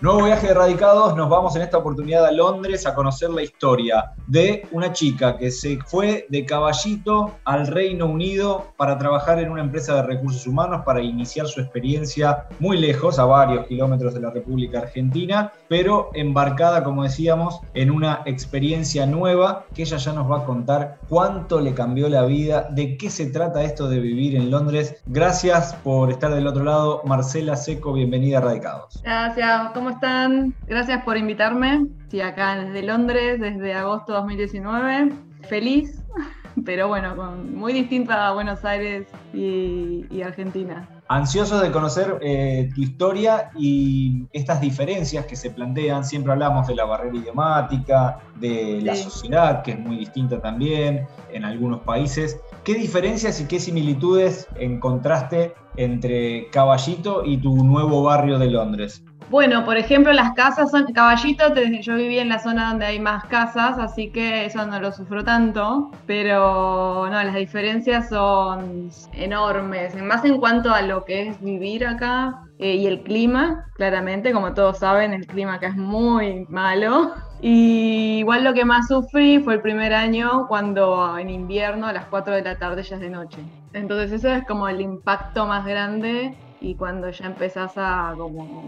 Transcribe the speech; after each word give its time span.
Nuevo 0.00 0.26
viaje 0.26 0.46
de 0.46 0.54
radicados, 0.54 1.16
nos 1.16 1.28
vamos 1.28 1.56
en 1.56 1.62
esta 1.62 1.78
oportunidad 1.78 2.24
a 2.24 2.30
Londres 2.30 2.86
a 2.86 2.94
conocer 2.94 3.30
la 3.30 3.42
historia 3.42 4.12
de 4.28 4.64
una 4.70 4.92
chica 4.92 5.36
que 5.36 5.50
se 5.50 5.76
fue 5.86 6.24
de 6.28 6.44
caballito 6.44 7.32
al 7.44 7.66
Reino 7.66 8.06
Unido 8.06 8.68
para 8.76 8.96
trabajar 8.96 9.40
en 9.40 9.50
una 9.50 9.60
empresa 9.60 9.96
de 9.96 10.02
recursos 10.02 10.46
humanos, 10.46 10.82
para 10.86 11.02
iniciar 11.02 11.48
su 11.48 11.60
experiencia 11.60 12.44
muy 12.60 12.78
lejos, 12.78 13.18
a 13.18 13.24
varios 13.24 13.66
kilómetros 13.66 14.14
de 14.14 14.20
la 14.20 14.30
República 14.30 14.78
Argentina, 14.78 15.50
pero 15.66 16.10
embarcada, 16.14 16.84
como 16.84 17.02
decíamos, 17.02 17.58
en 17.74 17.90
una 17.90 18.22
experiencia 18.24 19.04
nueva 19.04 19.64
que 19.74 19.82
ella 19.82 19.96
ya 19.96 20.12
nos 20.12 20.30
va 20.30 20.38
a 20.38 20.44
contar 20.44 20.98
cuánto 21.08 21.60
le 21.60 21.74
cambió 21.74 22.08
la 22.08 22.22
vida, 22.22 22.68
de 22.70 22.96
qué 22.98 23.10
se 23.10 23.26
trata 23.26 23.64
esto 23.64 23.88
de 23.88 23.98
vivir 23.98 24.36
en 24.36 24.48
Londres. 24.48 25.02
Gracias 25.06 25.74
por 25.82 26.12
estar 26.12 26.32
del 26.32 26.46
otro 26.46 26.62
lado. 26.62 27.02
Marcela 27.04 27.56
Seco, 27.56 27.92
bienvenida 27.92 28.38
a 28.38 28.42
Radicados. 28.42 29.00
Gracias, 29.02 29.72
¿cómo 29.74 29.87
están? 29.90 30.54
Gracias 30.66 31.02
por 31.04 31.16
invitarme. 31.16 31.86
Estoy 32.02 32.20
acá 32.22 32.56
desde 32.56 32.82
Londres, 32.82 33.40
desde 33.40 33.74
agosto 33.74 34.12
de 34.12 34.18
2019. 34.18 35.12
Feliz, 35.48 36.02
pero 36.64 36.88
bueno, 36.88 37.14
muy 37.52 37.72
distinta 37.72 38.28
a 38.28 38.32
Buenos 38.32 38.64
Aires 38.64 39.06
y, 39.32 40.22
Argentina. 40.22 40.88
Ansiosos 41.08 41.62
de 41.62 41.70
conocer 41.70 42.18
eh, 42.20 42.68
tu 42.74 42.82
historia 42.82 43.50
y 43.56 44.26
estas 44.32 44.60
diferencias 44.60 45.24
que 45.24 45.36
se 45.36 45.50
plantean. 45.50 46.04
Siempre 46.04 46.32
hablamos 46.32 46.66
de 46.66 46.74
la 46.74 46.84
barrera 46.84 47.16
idiomática, 47.16 48.18
de 48.36 48.80
la 48.82 48.94
sociedad, 48.94 49.62
que 49.62 49.72
es 49.72 49.78
muy 49.78 49.96
distinta 49.96 50.40
también 50.40 51.06
en 51.32 51.44
algunos 51.44 51.80
países. 51.80 52.38
¿Qué 52.64 52.74
diferencias 52.74 53.40
y 53.40 53.46
qué 53.46 53.58
similitudes 53.58 54.48
encontraste 54.56 55.54
entre 55.76 56.48
Caballito 56.50 57.24
y 57.24 57.38
tu 57.38 57.64
nuevo 57.64 58.02
barrio 58.02 58.38
de 58.38 58.50
Londres? 58.50 59.02
Bueno, 59.30 59.62
por 59.66 59.76
ejemplo, 59.76 60.12
las 60.14 60.32
casas 60.32 60.70
son 60.70 60.90
Caballito, 60.92 61.54
yo 61.54 61.96
viví 61.96 62.18
en 62.18 62.30
la 62.30 62.38
zona 62.38 62.70
donde 62.70 62.86
hay 62.86 62.98
más 62.98 63.24
casas, 63.26 63.78
así 63.78 64.10
que 64.10 64.46
eso 64.46 64.64
no 64.64 64.80
lo 64.80 64.90
sufro 64.90 65.22
tanto, 65.22 65.90
pero 66.06 67.06
no, 67.10 67.22
las 67.22 67.34
diferencias 67.34 68.08
son 68.08 68.90
enormes, 69.12 69.94
más 70.02 70.24
en 70.24 70.38
cuanto 70.38 70.72
a 70.72 70.80
lo 70.80 71.04
que 71.04 71.28
es 71.28 71.42
vivir 71.42 71.86
acá 71.86 72.42
eh, 72.58 72.76
y 72.76 72.86
el 72.86 73.02
clima, 73.02 73.66
claramente, 73.74 74.32
como 74.32 74.54
todos 74.54 74.78
saben, 74.78 75.12
el 75.12 75.26
clima 75.26 75.54
acá 75.54 75.68
es 75.68 75.76
muy 75.76 76.46
malo. 76.48 77.12
Y 77.40 78.18
igual 78.18 78.42
lo 78.42 78.54
que 78.54 78.64
más 78.64 78.88
sufrí 78.88 79.38
fue 79.40 79.54
el 79.54 79.60
primer 79.60 79.94
año 79.94 80.46
cuando 80.48 81.16
en 81.18 81.30
invierno 81.30 81.86
a 81.86 81.92
las 81.92 82.06
4 82.06 82.34
de 82.34 82.42
la 82.42 82.58
tarde 82.58 82.82
ya 82.82 82.96
es 82.96 83.00
de 83.02 83.10
noche. 83.10 83.38
Entonces 83.74 84.10
eso 84.10 84.28
es 84.28 84.44
como 84.46 84.68
el 84.68 84.80
impacto 84.80 85.46
más 85.46 85.64
grande 85.64 86.34
y 86.60 86.74
cuando 86.74 87.10
ya 87.10 87.26
empezás 87.26 87.74
a 87.76 88.14
como 88.16 88.66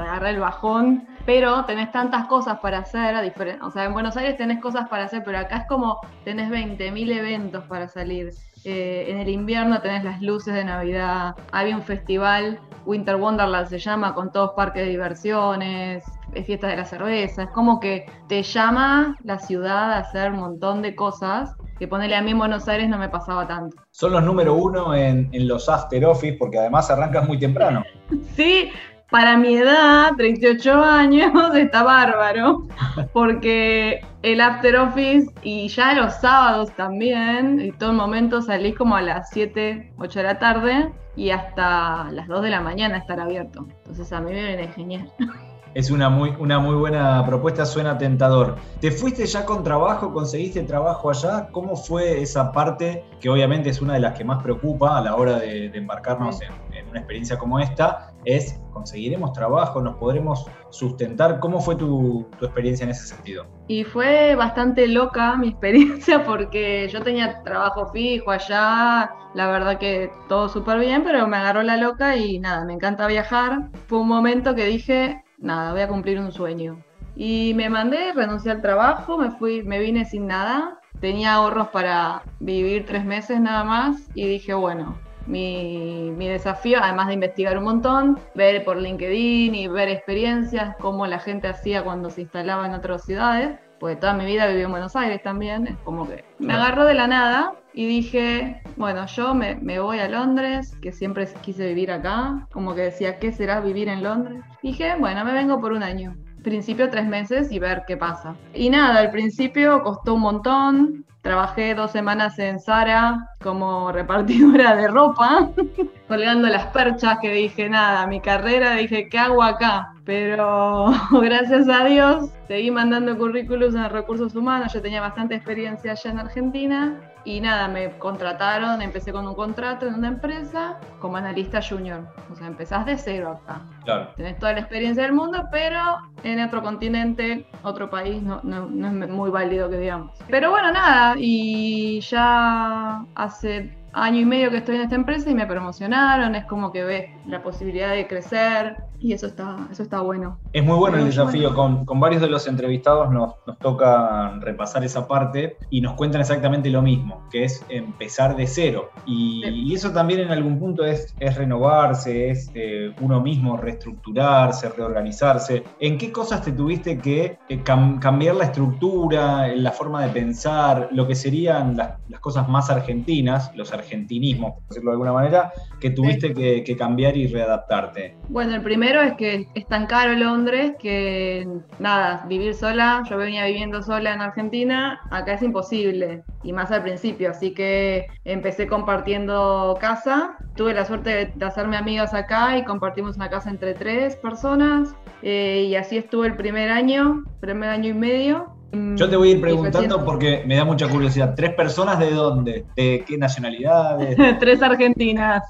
a 0.00 0.04
agarrar 0.04 0.34
el 0.34 0.40
bajón, 0.40 1.06
pero 1.26 1.64
tenés 1.64 1.92
tantas 1.92 2.26
cosas 2.26 2.58
para 2.60 2.78
hacer, 2.78 3.14
a 3.14 3.66
o 3.66 3.70
sea, 3.70 3.84
en 3.84 3.92
Buenos 3.92 4.16
Aires 4.16 4.36
tenés 4.36 4.60
cosas 4.60 4.88
para 4.88 5.04
hacer, 5.04 5.22
pero 5.24 5.38
acá 5.38 5.58
es 5.58 5.66
como 5.68 5.98
tenés 6.24 6.50
20.000 6.50 7.18
eventos 7.18 7.64
para 7.64 7.88
salir. 7.88 8.30
Eh, 8.64 9.06
en 9.08 9.18
el 9.18 9.28
invierno 9.28 9.80
tenés 9.80 10.04
las 10.04 10.22
luces 10.22 10.54
de 10.54 10.64
Navidad, 10.64 11.34
había 11.50 11.76
un 11.76 11.82
festival, 11.82 12.60
Winter 12.86 13.16
Wonderland 13.16 13.68
se 13.68 13.78
llama, 13.78 14.14
con 14.14 14.30
todos 14.30 14.52
parques 14.52 14.84
de 14.84 14.90
diversiones, 14.90 16.04
fiestas 16.46 16.70
de 16.70 16.76
la 16.76 16.84
cerveza, 16.84 17.42
es 17.44 17.50
como 17.50 17.80
que 17.80 18.06
te 18.28 18.42
llama 18.42 19.16
la 19.24 19.38
ciudad 19.38 19.92
a 19.92 19.98
hacer 19.98 20.32
un 20.32 20.38
montón 20.38 20.80
de 20.82 20.94
cosas 20.94 21.54
que 21.78 21.88
ponerle 21.88 22.16
a 22.16 22.22
mí 22.22 22.30
en 22.30 22.38
Buenos 22.38 22.68
Aires 22.68 22.88
no 22.88 22.98
me 22.98 23.08
pasaba 23.08 23.46
tanto. 23.46 23.76
Son 23.90 24.12
los 24.12 24.22
número 24.22 24.54
uno 24.54 24.94
en, 24.94 25.28
en 25.32 25.48
los 25.48 25.68
after 25.68 26.04
office 26.06 26.36
porque 26.38 26.58
además 26.58 26.90
arrancas 26.90 27.26
muy 27.26 27.38
temprano. 27.38 27.82
sí, 28.36 28.70
para 29.12 29.36
mi 29.36 29.56
edad, 29.56 30.12
38 30.16 30.82
años, 30.82 31.32
está 31.54 31.82
bárbaro, 31.82 32.66
porque 33.12 34.00
el 34.22 34.40
after 34.40 34.76
office 34.76 35.30
y 35.42 35.68
ya 35.68 35.92
los 35.92 36.14
sábados 36.14 36.74
también, 36.74 37.60
y 37.60 37.72
todo 37.72 37.90
el 37.90 37.96
momento 37.96 38.40
salís 38.40 38.74
como 38.74 38.96
a 38.96 39.02
las 39.02 39.28
7, 39.30 39.92
8 39.98 40.18
de 40.18 40.24
la 40.24 40.38
tarde 40.38 40.92
y 41.14 41.30
hasta 41.30 42.10
las 42.10 42.26
2 42.26 42.42
de 42.42 42.50
la 42.50 42.62
mañana 42.62 42.96
estar 42.96 43.20
abierto. 43.20 43.68
Entonces 43.82 44.10
a 44.14 44.20
mí 44.20 44.32
me 44.32 44.46
viene 44.46 44.68
genial. 44.68 45.12
Es 45.74 45.90
una 45.90 46.10
muy, 46.10 46.34
una 46.38 46.58
muy 46.58 46.74
buena 46.74 47.24
propuesta, 47.24 47.64
suena 47.64 47.96
tentador. 47.96 48.56
¿Te 48.80 48.90
fuiste 48.90 49.24
ya 49.24 49.46
con 49.46 49.64
trabajo? 49.64 50.12
¿Conseguiste 50.12 50.62
trabajo 50.64 51.08
allá? 51.08 51.48
¿Cómo 51.50 51.76
fue 51.76 52.20
esa 52.20 52.52
parte 52.52 53.04
que 53.20 53.30
obviamente 53.30 53.70
es 53.70 53.80
una 53.80 53.94
de 53.94 54.00
las 54.00 54.12
que 54.16 54.22
más 54.22 54.42
preocupa 54.42 54.98
a 54.98 55.00
la 55.00 55.16
hora 55.16 55.38
de, 55.38 55.66
embarcarnos 55.74 56.40
en, 56.42 56.88
una 56.90 56.98
experiencia 56.98 57.38
como 57.38 57.58
esta? 57.58 58.12
Es, 58.26 58.60
¿conseguiremos 58.72 59.32
trabajo? 59.32 59.80
¿Nos 59.80 59.96
podremos 59.96 60.46
sustentar? 60.68 61.40
¿Cómo 61.40 61.58
fue 61.60 61.76
tu, 61.76 62.28
tu 62.38 62.44
experiencia 62.44 62.84
en 62.84 62.90
ese 62.90 63.06
sentido? 63.06 63.46
Y 63.66 63.84
fue 63.84 64.34
bastante 64.34 64.86
loca 64.86 65.36
mi 65.36 65.48
experiencia 65.52 66.22
porque 66.22 66.86
yo 66.92 67.00
tenía 67.00 67.42
trabajo 67.44 67.88
fijo 67.92 68.30
allá, 68.30 69.10
la 69.34 69.46
verdad 69.46 69.78
que 69.78 70.10
todo 70.28 70.50
súper 70.50 70.78
bien, 70.80 71.02
pero 71.02 71.26
me 71.26 71.38
agarró 71.38 71.62
la 71.62 71.78
loca 71.78 72.16
y 72.16 72.38
nada, 72.38 72.66
me 72.66 72.74
encanta 72.74 73.06
viajar. 73.06 73.70
Fue 73.86 74.00
un 74.00 74.08
momento 74.08 74.54
que 74.54 74.66
dije, 74.66 75.21
nada, 75.42 75.72
voy 75.72 75.82
a 75.82 75.88
cumplir 75.88 76.18
un 76.18 76.32
sueño. 76.32 76.82
Y 77.14 77.52
me 77.54 77.68
mandé, 77.68 78.12
renuncié 78.14 78.52
al 78.52 78.62
trabajo, 78.62 79.18
me 79.18 79.30
fui, 79.32 79.62
me 79.62 79.78
vine 79.78 80.04
sin 80.04 80.26
nada, 80.26 80.80
tenía 81.00 81.34
ahorros 81.34 81.68
para 81.68 82.22
vivir 82.40 82.86
tres 82.86 83.04
meses 83.04 83.40
nada 83.40 83.64
más 83.64 84.08
y 84.14 84.26
dije, 84.26 84.54
bueno, 84.54 84.96
mi, 85.26 86.10
mi, 86.16 86.28
desafío, 86.28 86.78
además 86.82 87.08
de 87.08 87.14
investigar 87.14 87.58
un 87.58 87.64
montón, 87.64 88.18
ver 88.34 88.64
por 88.64 88.80
LinkedIn 88.80 89.54
y 89.54 89.68
ver 89.68 89.88
experiencias, 89.88 90.74
cómo 90.80 91.06
la 91.06 91.18
gente 91.18 91.48
hacía 91.48 91.84
cuando 91.84 92.10
se 92.10 92.22
instalaba 92.22 92.66
en 92.66 92.72
otras 92.72 93.04
ciudades, 93.04 93.58
porque 93.82 93.96
toda 93.96 94.14
mi 94.14 94.24
vida 94.24 94.46
viví 94.46 94.62
en 94.62 94.70
Buenos 94.70 94.94
Aires 94.94 95.20
también, 95.24 95.66
es 95.66 95.76
como 95.78 96.06
que 96.06 96.24
me 96.38 96.54
agarró 96.54 96.84
de 96.84 96.94
la 96.94 97.08
nada 97.08 97.54
y 97.74 97.84
dije, 97.84 98.62
bueno, 98.76 99.06
yo 99.06 99.34
me, 99.34 99.56
me, 99.56 99.80
voy 99.80 99.98
a 99.98 100.08
Londres, 100.08 100.76
que 100.80 100.92
siempre 100.92 101.26
quise 101.42 101.66
vivir 101.66 101.90
acá, 101.90 102.46
como 102.52 102.76
que 102.76 102.82
decía, 102.82 103.18
¿qué 103.18 103.32
será 103.32 103.60
vivir 103.60 103.88
en 103.88 104.04
Londres? 104.04 104.40
Dije, 104.62 104.94
bueno, 105.00 105.24
me 105.24 105.32
vengo 105.32 105.60
por 105.60 105.72
un 105.72 105.82
año. 105.82 106.14
Principio 106.42 106.90
tres 106.90 107.06
meses 107.06 107.52
y 107.52 107.58
ver 107.58 107.84
qué 107.86 107.96
pasa. 107.96 108.34
Y 108.54 108.70
nada, 108.70 109.00
al 109.00 109.10
principio 109.10 109.82
costó 109.82 110.14
un 110.14 110.20
montón, 110.22 111.04
Trabajé 111.22 111.76
dos 111.76 111.92
semanas 111.92 112.36
en 112.40 112.58
Zara 112.58 113.28
como 113.40 113.92
repartidora 113.92 114.74
de 114.74 114.88
ropa, 114.88 115.50
colgando 116.08 116.48
las 116.48 116.66
perchas 116.66 117.18
que 117.20 117.32
dije, 117.32 117.68
nada, 117.68 118.08
mi 118.08 118.20
carrera, 118.20 118.74
dije, 118.74 119.08
¿qué 119.08 119.18
hago 119.20 119.40
acá? 119.40 119.92
Pero 120.04 120.92
gracias 121.22 121.68
a 121.68 121.84
Dios 121.84 122.30
seguí 122.48 122.72
mandando 122.72 123.16
currículums 123.16 123.76
en 123.76 123.88
recursos 123.88 124.34
humanos, 124.34 124.72
yo 124.74 124.82
tenía 124.82 125.00
bastante 125.00 125.36
experiencia 125.36 125.92
allá 125.92 126.10
en 126.10 126.18
Argentina 126.18 127.00
y 127.24 127.40
nada, 127.40 127.68
me 127.68 127.96
contrataron, 127.98 128.82
empecé 128.82 129.12
con 129.12 129.26
un 129.26 129.34
contrato 129.34 129.86
en 129.86 129.94
una 129.94 130.08
empresa 130.08 130.80
como 130.98 131.16
analista 131.16 131.60
junior, 131.62 132.00
o 132.32 132.34
sea, 132.34 132.48
empezás 132.48 132.84
de 132.84 132.98
cero 132.98 133.40
acá. 133.42 133.62
Claro. 133.84 134.08
Tenés 134.16 134.38
toda 134.38 134.52
la 134.52 134.60
experiencia 134.60 135.02
del 135.02 135.12
mundo, 135.12 135.48
pero 135.50 135.78
en 136.22 136.40
otro 136.40 136.62
continente, 136.62 137.46
otro 137.62 137.90
país, 137.90 138.22
no, 138.22 138.40
no, 138.42 138.66
no 138.66 139.04
es 139.04 139.10
muy 139.10 139.30
válido 139.30 139.68
que 139.70 139.78
digamos. 139.78 140.18
Pero 140.28 140.50
bueno, 140.50 140.72
nada, 140.72 141.14
y 141.18 142.00
ya 142.00 143.04
hace 143.14 143.82
año 143.92 144.20
y 144.20 144.24
medio 144.24 144.50
que 144.50 144.58
estoy 144.58 144.76
en 144.76 144.82
esta 144.82 144.94
empresa 144.94 145.30
y 145.30 145.34
me 145.34 145.46
promocionaron, 145.46 146.34
es 146.34 146.44
como 146.46 146.72
que 146.72 146.84
ves 146.84 147.10
la 147.26 147.42
posibilidad 147.42 147.90
de 147.90 148.06
crecer 148.06 148.76
y 148.98 149.12
eso 149.12 149.26
está, 149.26 149.56
eso 149.70 149.82
está 149.82 150.00
bueno. 150.00 150.38
Es 150.52 150.64
muy 150.64 150.76
bueno 150.76 150.96
el 150.98 151.06
desafío, 151.06 151.54
Con, 151.54 151.84
varios 152.00 152.22
de 152.22 152.28
los 152.28 152.46
entrevistados 152.46 153.10
nos, 153.10 153.34
toca 153.60 154.38
repasar 154.40 154.84
esa 154.84 155.06
parte 155.06 155.56
y 155.70 155.80
nos 155.80 155.94
cuentan 155.94 156.20
exactamente 156.20 156.70
lo 156.70 156.82
mismo, 156.82 157.26
que 157.30 157.44
es 157.44 157.64
empezar 157.68 158.36
de 158.36 158.46
cero. 158.46 158.90
Y, 159.06 159.72
eso 159.72 159.90
también 159.90 160.20
en 160.20 160.30
algún 160.30 160.58
punto 160.58 160.84
es, 160.84 161.14
es 161.18 161.34
renovarse, 161.34 162.30
es 162.30 162.50
eh, 162.54 162.94
uno 163.00 163.20
mismo 163.20 163.56
reestructurarse, 163.72 164.68
reorganizarse. 164.68 165.62
¿En 165.80 165.98
qué 165.98 166.12
cosas 166.12 166.42
te 166.42 166.52
tuviste 166.52 166.98
que 166.98 167.38
cambiar 167.64 168.36
la 168.36 168.44
estructura, 168.44 169.48
la 169.48 169.72
forma 169.72 170.04
de 170.04 170.12
pensar, 170.12 170.88
lo 170.92 171.06
que 171.06 171.14
serían 171.14 171.76
las, 171.76 171.98
las 172.08 172.20
cosas 172.20 172.48
más 172.48 172.70
argentinas, 172.70 173.50
los 173.54 173.72
argentinismos, 173.72 174.54
por 174.54 174.68
decirlo 174.68 174.90
de 174.90 174.94
alguna 174.94 175.12
manera, 175.12 175.52
que 175.80 175.90
tuviste 175.90 176.32
que, 176.32 176.76
cambiar 176.76 177.16
y 177.16 177.26
readaptarte? 177.26 178.16
Bueno, 178.28 178.54
el 178.54 178.62
primero 178.62 179.00
es 179.02 179.14
que 179.14 179.46
es 179.54 179.66
tan 179.66 179.86
caro 179.86 180.14
Londres 180.14 180.72
que 180.78 181.46
nada, 181.78 182.24
vivir 182.28 182.54
sola, 182.54 183.02
yo 183.08 183.16
venía 183.16 183.44
viviendo 183.46 183.82
sola 183.82 184.14
en 184.14 184.20
Argentina, 184.20 185.00
acá 185.10 185.34
es 185.34 185.42
imposible, 185.42 186.22
y 186.42 186.52
más 186.52 186.70
al 186.70 186.82
principio, 186.82 187.30
así 187.30 187.52
que 187.52 188.06
empecé 188.24 188.66
compartiendo 188.66 189.76
casa, 189.80 190.36
tuve 190.56 190.74
la 190.74 190.84
suerte 190.84 191.32
de 191.34 191.44
hacerme 191.44 191.76
amigas 191.76 192.14
acá 192.14 192.56
y 192.56 192.64
compartimos 192.64 193.16
una 193.16 193.30
casa 193.30 193.50
entre 193.62 193.74
tres 193.74 194.16
personas, 194.16 194.92
eh, 195.22 195.66
y 195.68 195.76
así 195.76 195.96
estuve 195.96 196.26
el 196.26 196.34
primer 196.34 196.68
año, 196.68 197.24
primer 197.40 197.70
año 197.70 197.90
y 197.90 197.94
medio, 197.94 198.56
yo 198.96 199.06
te 199.10 199.16
voy 199.16 199.28
a 199.28 199.32
ir 199.32 199.40
preguntando 199.42 200.02
porque 200.02 200.44
me 200.46 200.56
da 200.56 200.64
mucha 200.64 200.88
curiosidad. 200.88 201.34
¿Tres 201.36 201.52
personas 201.52 201.98
de 201.98 202.10
dónde? 202.10 202.64
¿De 202.74 203.04
qué 203.06 203.18
nacionalidades? 203.18 204.16
Tres 204.40 204.62
argentinas. 204.62 205.42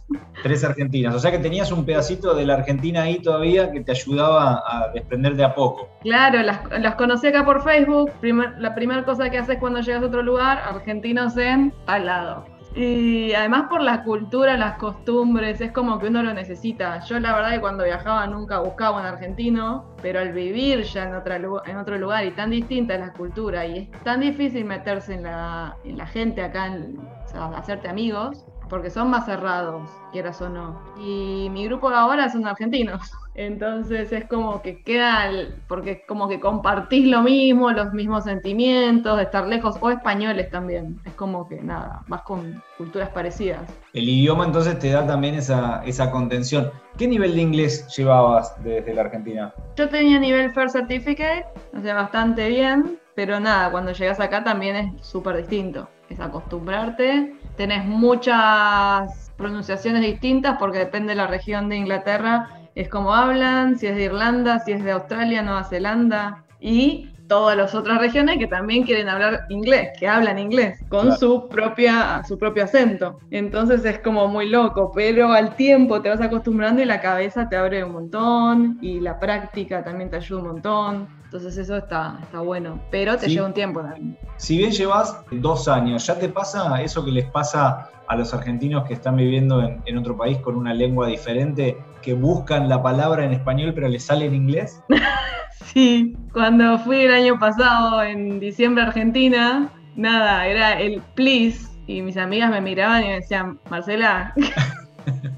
Tres 0.42 0.64
argentinas. 0.64 1.14
O 1.14 1.20
sea 1.20 1.30
que 1.30 1.38
tenías 1.38 1.70
un 1.70 1.84
pedacito 1.84 2.34
de 2.34 2.44
la 2.44 2.54
Argentina 2.54 3.02
ahí 3.02 3.20
todavía 3.20 3.70
que 3.70 3.80
te 3.80 3.92
ayudaba 3.92 4.64
a 4.66 4.88
desprender 4.92 5.36
de 5.36 5.44
a 5.44 5.54
poco. 5.54 5.88
Claro, 6.00 6.42
las, 6.42 6.94
conocí 6.96 7.28
acá 7.28 7.44
por 7.44 7.62
Facebook. 7.62 8.10
la 8.58 8.74
primera 8.74 9.04
cosa 9.04 9.30
que 9.30 9.38
haces 9.38 9.58
cuando 9.60 9.80
llegas 9.80 10.02
a 10.02 10.06
otro 10.06 10.24
lugar, 10.24 10.58
argentinos 10.58 11.36
en 11.36 11.72
al 11.86 12.06
lado. 12.06 12.51
Y 12.74 13.34
además 13.34 13.66
por 13.68 13.82
la 13.82 14.02
cultura, 14.02 14.56
las 14.56 14.78
costumbres, 14.78 15.60
es 15.60 15.72
como 15.72 15.98
que 15.98 16.06
uno 16.06 16.22
lo 16.22 16.32
necesita. 16.32 17.00
Yo 17.00 17.20
la 17.20 17.34
verdad 17.34 17.50
que 17.50 17.60
cuando 17.60 17.84
viajaba 17.84 18.26
nunca 18.26 18.60
buscaba 18.60 19.00
un 19.00 19.06
argentino, 19.06 19.84
pero 20.00 20.20
al 20.20 20.32
vivir 20.32 20.82
ya 20.82 21.04
en, 21.04 21.14
otra, 21.14 21.36
en 21.36 21.76
otro 21.76 21.98
lugar 21.98 22.24
y 22.24 22.30
tan 22.30 22.50
distinta 22.50 22.94
es 22.94 23.00
la 23.00 23.12
cultura 23.12 23.66
y 23.66 23.78
es 23.78 24.04
tan 24.04 24.20
difícil 24.20 24.64
meterse 24.64 25.14
en 25.14 25.24
la, 25.24 25.76
en 25.84 25.98
la 25.98 26.06
gente 26.06 26.42
acá, 26.42 26.66
en, 26.68 26.98
o 26.98 27.28
sea, 27.28 27.46
hacerte 27.48 27.88
amigos, 27.88 28.46
porque 28.72 28.88
son 28.88 29.10
más 29.10 29.26
cerrados, 29.26 29.90
quieras 30.12 30.40
o 30.40 30.48
no. 30.48 30.80
Y 30.98 31.50
mi 31.50 31.66
grupo 31.66 31.90
de 31.90 31.96
ahora 31.96 32.30
son 32.30 32.46
argentinos. 32.46 33.02
Entonces 33.34 34.10
es 34.12 34.24
como 34.24 34.62
que 34.62 34.82
queda, 34.82 35.30
porque 35.68 35.90
es 35.90 35.98
como 36.08 36.26
que 36.26 36.40
compartís 36.40 37.06
lo 37.06 37.20
mismo, 37.20 37.70
los 37.70 37.92
mismos 37.92 38.24
sentimientos, 38.24 39.18
de 39.18 39.24
estar 39.24 39.46
lejos, 39.46 39.76
o 39.78 39.90
españoles 39.90 40.48
también. 40.48 40.98
Es 41.04 41.12
como 41.12 41.46
que 41.50 41.56
nada, 41.56 42.00
vas 42.08 42.22
con 42.22 42.62
culturas 42.78 43.10
parecidas. 43.10 43.60
El 43.92 44.08
idioma 44.08 44.46
entonces 44.46 44.78
te 44.78 44.90
da 44.90 45.06
también 45.06 45.34
esa, 45.34 45.82
esa 45.84 46.10
contención. 46.10 46.70
¿Qué 46.96 47.06
nivel 47.06 47.34
de 47.34 47.42
inglés 47.42 47.86
llevabas 47.94 48.54
desde 48.64 48.94
la 48.94 49.02
Argentina? 49.02 49.52
Yo 49.76 49.90
tenía 49.90 50.18
nivel 50.18 50.50
First 50.54 50.76
Certificate, 50.76 51.44
o 51.76 51.82
sea, 51.82 51.94
bastante 51.94 52.48
bien, 52.48 52.98
pero 53.14 53.38
nada, 53.38 53.70
cuando 53.70 53.92
llegas 53.92 54.18
acá 54.18 54.42
también 54.42 54.76
es 54.76 55.06
súper 55.06 55.36
distinto. 55.36 55.90
Es 56.08 56.20
acostumbrarte, 56.20 57.34
tenés 57.56 57.84
muchas 57.84 59.30
pronunciaciones 59.36 60.02
distintas 60.02 60.56
porque 60.58 60.78
depende 60.78 61.10
de 61.10 61.16
la 61.16 61.26
región 61.26 61.68
de 61.68 61.76
Inglaterra. 61.76 62.48
Es 62.74 62.88
como 62.88 63.14
hablan, 63.14 63.78
si 63.78 63.86
es 63.86 63.96
de 63.96 64.04
Irlanda, 64.04 64.60
si 64.60 64.72
es 64.72 64.82
de 64.82 64.92
Australia, 64.92 65.42
Nueva 65.42 65.64
Zelanda. 65.64 66.44
Y 66.60 67.10
todas 67.28 67.56
las 67.56 67.74
otras 67.74 67.98
regiones 67.98 68.38
que 68.38 68.46
también 68.46 68.84
quieren 68.84 69.08
hablar 69.08 69.46
inglés, 69.48 69.90
que 69.98 70.08
hablan 70.08 70.38
inglés, 70.38 70.78
con 70.88 71.16
su, 71.16 71.48
propia, 71.48 72.22
su 72.26 72.38
propio 72.38 72.64
acento. 72.64 73.18
Entonces 73.30 73.84
es 73.84 73.98
como 74.00 74.28
muy 74.28 74.48
loco, 74.48 74.92
pero 74.94 75.32
al 75.32 75.56
tiempo 75.56 76.00
te 76.00 76.08
vas 76.08 76.20
acostumbrando 76.20 76.82
y 76.82 76.84
la 76.84 77.00
cabeza 77.00 77.48
te 77.48 77.56
abre 77.56 77.84
un 77.84 77.92
montón 77.92 78.78
y 78.80 79.00
la 79.00 79.18
práctica 79.18 79.82
también 79.82 80.10
te 80.10 80.16
ayuda 80.16 80.42
un 80.42 80.48
montón. 80.48 81.08
Entonces 81.24 81.56
eso 81.56 81.78
está, 81.78 82.18
está 82.22 82.40
bueno, 82.40 82.78
pero 82.90 83.16
te 83.16 83.28
lleva 83.28 83.46
un 83.46 83.54
tiempo 83.54 83.80
también. 83.80 84.18
Si 84.36 84.58
bien 84.58 84.70
llevas 84.70 85.18
dos 85.30 85.66
años, 85.66 86.06
¿ya 86.06 86.18
te 86.18 86.28
pasa 86.28 86.82
eso 86.82 87.02
que 87.02 87.10
les 87.10 87.24
pasa 87.24 87.88
a 88.06 88.16
los 88.16 88.34
argentinos 88.34 88.84
que 88.86 88.92
están 88.92 89.16
viviendo 89.16 89.62
en, 89.62 89.80
en 89.86 89.96
otro 89.96 90.14
país 90.14 90.36
con 90.38 90.56
una 90.56 90.74
lengua 90.74 91.06
diferente, 91.06 91.78
que 92.02 92.12
buscan 92.12 92.68
la 92.68 92.82
palabra 92.82 93.24
en 93.24 93.32
español 93.32 93.72
pero 93.74 93.88
les 93.88 94.04
sale 94.04 94.26
en 94.26 94.34
inglés? 94.34 94.82
Sí, 95.64 96.16
cuando 96.32 96.78
fui 96.78 97.02
el 97.02 97.12
año 97.12 97.38
pasado, 97.38 98.02
en 98.02 98.40
diciembre, 98.40 98.84
a 98.84 98.88
Argentina, 98.88 99.70
nada, 99.96 100.46
era 100.46 100.80
el 100.80 101.00
please. 101.14 101.68
Y 101.86 102.02
mis 102.02 102.16
amigas 102.16 102.50
me 102.50 102.60
miraban 102.60 103.02
y 103.02 103.06
me 103.08 103.14
decían, 103.14 103.58
Marcela. 103.70 104.34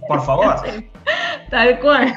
Por 0.08 0.20
favor. 0.24 0.56
Tal 1.50 1.78
cual. 1.80 2.12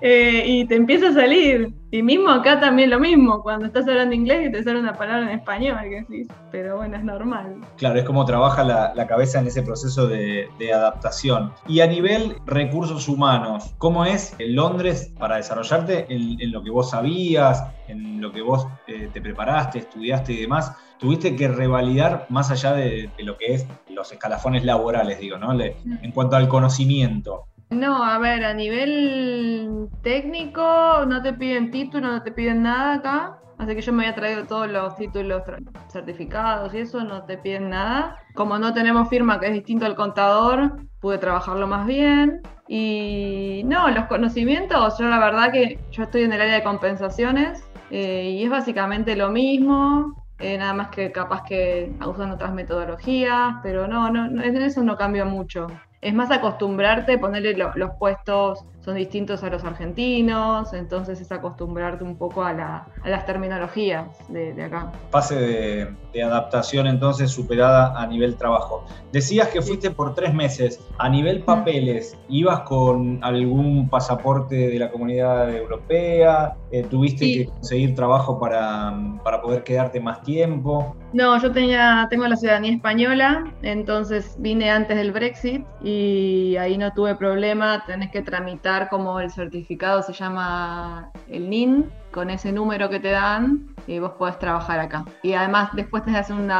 Eh, 0.00 0.44
y 0.46 0.66
te 0.66 0.76
empieza 0.76 1.08
a 1.08 1.12
salir. 1.12 1.72
Y 1.94 2.02
mismo 2.02 2.28
acá 2.30 2.58
también 2.58 2.90
lo 2.90 2.98
mismo, 2.98 3.40
cuando 3.40 3.66
estás 3.66 3.86
hablando 3.86 4.16
inglés 4.16 4.48
y 4.48 4.50
te 4.50 4.64
sale 4.64 4.80
una 4.80 4.94
palabra 4.94 5.30
en 5.30 5.38
español, 5.38 5.78
que 5.82 6.00
decís, 6.00 6.26
pero 6.50 6.78
bueno, 6.78 6.96
es 6.96 7.04
normal. 7.04 7.60
Claro, 7.76 8.00
es 8.00 8.04
como 8.04 8.24
trabaja 8.24 8.64
la, 8.64 9.06
cabeza 9.06 9.38
en 9.38 9.46
ese 9.46 9.62
proceso 9.62 10.08
de, 10.08 10.48
adaptación. 10.74 11.52
Y 11.68 11.82
a 11.82 11.86
nivel 11.86 12.34
recursos 12.46 13.06
humanos, 13.06 13.76
¿cómo 13.78 14.04
es 14.04 14.34
en 14.40 14.56
Londres 14.56 15.12
para 15.20 15.36
desarrollarte 15.36 16.12
en, 16.12 16.50
lo 16.50 16.64
que 16.64 16.70
vos 16.70 16.90
sabías, 16.90 17.62
en 17.86 18.20
lo 18.20 18.32
que 18.32 18.42
vos 18.42 18.66
eh, 18.88 19.08
te 19.12 19.20
preparaste, 19.20 19.78
estudiaste 19.78 20.32
y 20.32 20.40
demás? 20.40 20.72
Tuviste 20.98 21.36
que 21.36 21.46
revalidar 21.46 22.26
más 22.28 22.50
allá 22.50 22.72
de, 22.72 23.08
lo 23.18 23.36
que 23.36 23.54
es 23.54 23.68
los 23.88 24.10
escalafones 24.10 24.64
laborales, 24.64 25.20
digo, 25.20 25.38
¿no? 25.38 25.52
en 25.52 26.10
cuanto 26.10 26.34
al 26.34 26.48
conocimiento. 26.48 27.46
No, 27.74 28.04
a 28.04 28.18
ver, 28.18 28.44
a 28.44 28.54
nivel 28.54 29.88
técnico 30.02 31.04
no 31.06 31.20
te 31.22 31.32
piden 31.32 31.72
título, 31.72 32.06
no 32.06 32.22
te 32.22 32.30
piden 32.30 32.62
nada 32.62 32.94
acá. 32.94 33.38
Así 33.58 33.74
que 33.74 33.80
yo 33.82 33.92
me 33.92 34.04
había 34.04 34.14
traído 34.14 34.44
todos 34.46 34.70
los 34.70 34.96
títulos 34.96 35.42
certificados 35.88 36.72
y 36.74 36.78
eso, 36.78 37.02
no 37.02 37.24
te 37.24 37.36
piden 37.36 37.70
nada. 37.70 38.16
Como 38.34 38.58
no 38.58 38.72
tenemos 38.72 39.08
firma 39.08 39.40
que 39.40 39.46
es 39.46 39.52
distinto 39.52 39.86
al 39.86 39.96
contador, 39.96 40.76
pude 41.00 41.18
trabajarlo 41.18 41.66
más 41.66 41.86
bien. 41.86 42.42
Y 42.68 43.62
no, 43.64 43.90
los 43.90 44.06
conocimientos, 44.06 44.98
yo 44.98 45.08
la 45.08 45.18
verdad 45.18 45.52
que 45.52 45.78
yo 45.90 46.04
estoy 46.04 46.22
en 46.22 46.32
el 46.32 46.40
área 46.40 46.54
de 46.54 46.62
compensaciones 46.62 47.64
eh, 47.90 48.30
y 48.30 48.44
es 48.44 48.50
básicamente 48.50 49.16
lo 49.16 49.30
mismo. 49.30 50.24
Eh, 50.38 50.58
nada 50.58 50.74
más 50.74 50.88
que 50.88 51.12
capaz 51.12 51.42
que 51.44 51.92
usan 52.06 52.30
otras 52.30 52.52
metodologías, 52.52 53.56
pero 53.62 53.86
no, 53.86 54.10
no, 54.10 54.42
en 54.42 54.56
eso 54.62 54.82
no 54.82 54.96
cambia 54.96 55.24
mucho 55.24 55.68
es 56.04 56.14
más 56.14 56.30
acostumbrarte, 56.30 57.18
ponerle 57.18 57.56
los 57.56 57.90
puestos 57.98 58.64
son 58.84 58.96
distintos 58.96 59.42
a 59.42 59.48
los 59.48 59.64
argentinos, 59.64 60.74
entonces 60.74 61.18
es 61.20 61.32
acostumbrarte 61.32 62.04
un 62.04 62.16
poco 62.16 62.44
a, 62.44 62.86
las 63.04 63.26
terminologías 63.26 64.06
de, 64.28 64.62
acá. 64.62 64.92
Fase 65.10 65.94
de, 66.12 66.22
adaptación 66.22 66.86
entonces 66.86 67.30
superada 67.30 67.98
a 68.00 68.06
nivel 68.06 68.36
trabajo. 68.36 68.84
Decías 69.10 69.48
que 69.48 69.62
fuiste 69.62 69.90
por 69.90 70.14
tres 70.14 70.32
meses. 70.34 70.80
A 70.98 71.08
nivel 71.08 71.42
papeles, 71.42 72.16
¿ibas 72.28 72.60
con 72.60 73.18
algún 73.24 73.88
pasaporte 73.88 74.68
de 74.68 74.78
la 74.78 74.90
comunidad 74.90 75.52
europea? 75.52 76.56
Eh, 76.70 76.84
¿Tuviste 76.88 77.24
que 77.24 77.46
conseguir 77.46 77.94
trabajo 77.94 78.38
para, 78.38 78.94
para 79.24 79.40
poder 79.40 79.64
quedarte 79.64 79.98
más 79.98 80.22
tiempo? 80.22 80.94
No, 81.12 81.40
yo 81.40 81.52
tenía, 81.52 82.06
tengo 82.10 82.26
la 82.26 82.36
ciudadanía 82.36 82.72
española, 82.72 83.52
entonces 83.62 84.34
vine 84.38 84.70
antes 84.70 84.96
del 84.96 85.12
Brexit 85.12 85.64
y 85.82 86.56
ahí 86.56 86.76
no 86.76 86.92
tuve 86.92 87.14
problema, 87.14 87.84
tenés 87.86 88.10
que 88.10 88.22
tramitar 88.22 88.73
como 88.88 89.20
el 89.20 89.30
certificado 89.30 90.02
se 90.02 90.12
llama 90.12 91.10
el 91.28 91.48
NIN, 91.48 91.90
con 92.12 92.30
ese 92.30 92.52
número 92.52 92.88
que 92.88 93.00
te 93.00 93.10
dan 93.10 93.74
y 93.86 93.98
vos 93.98 94.12
podés 94.12 94.38
trabajar 94.38 94.78
acá. 94.78 95.04
Y 95.22 95.32
además 95.34 95.70
después 95.74 96.04
te 96.04 96.16
hacen 96.16 96.36
un 96.36 96.50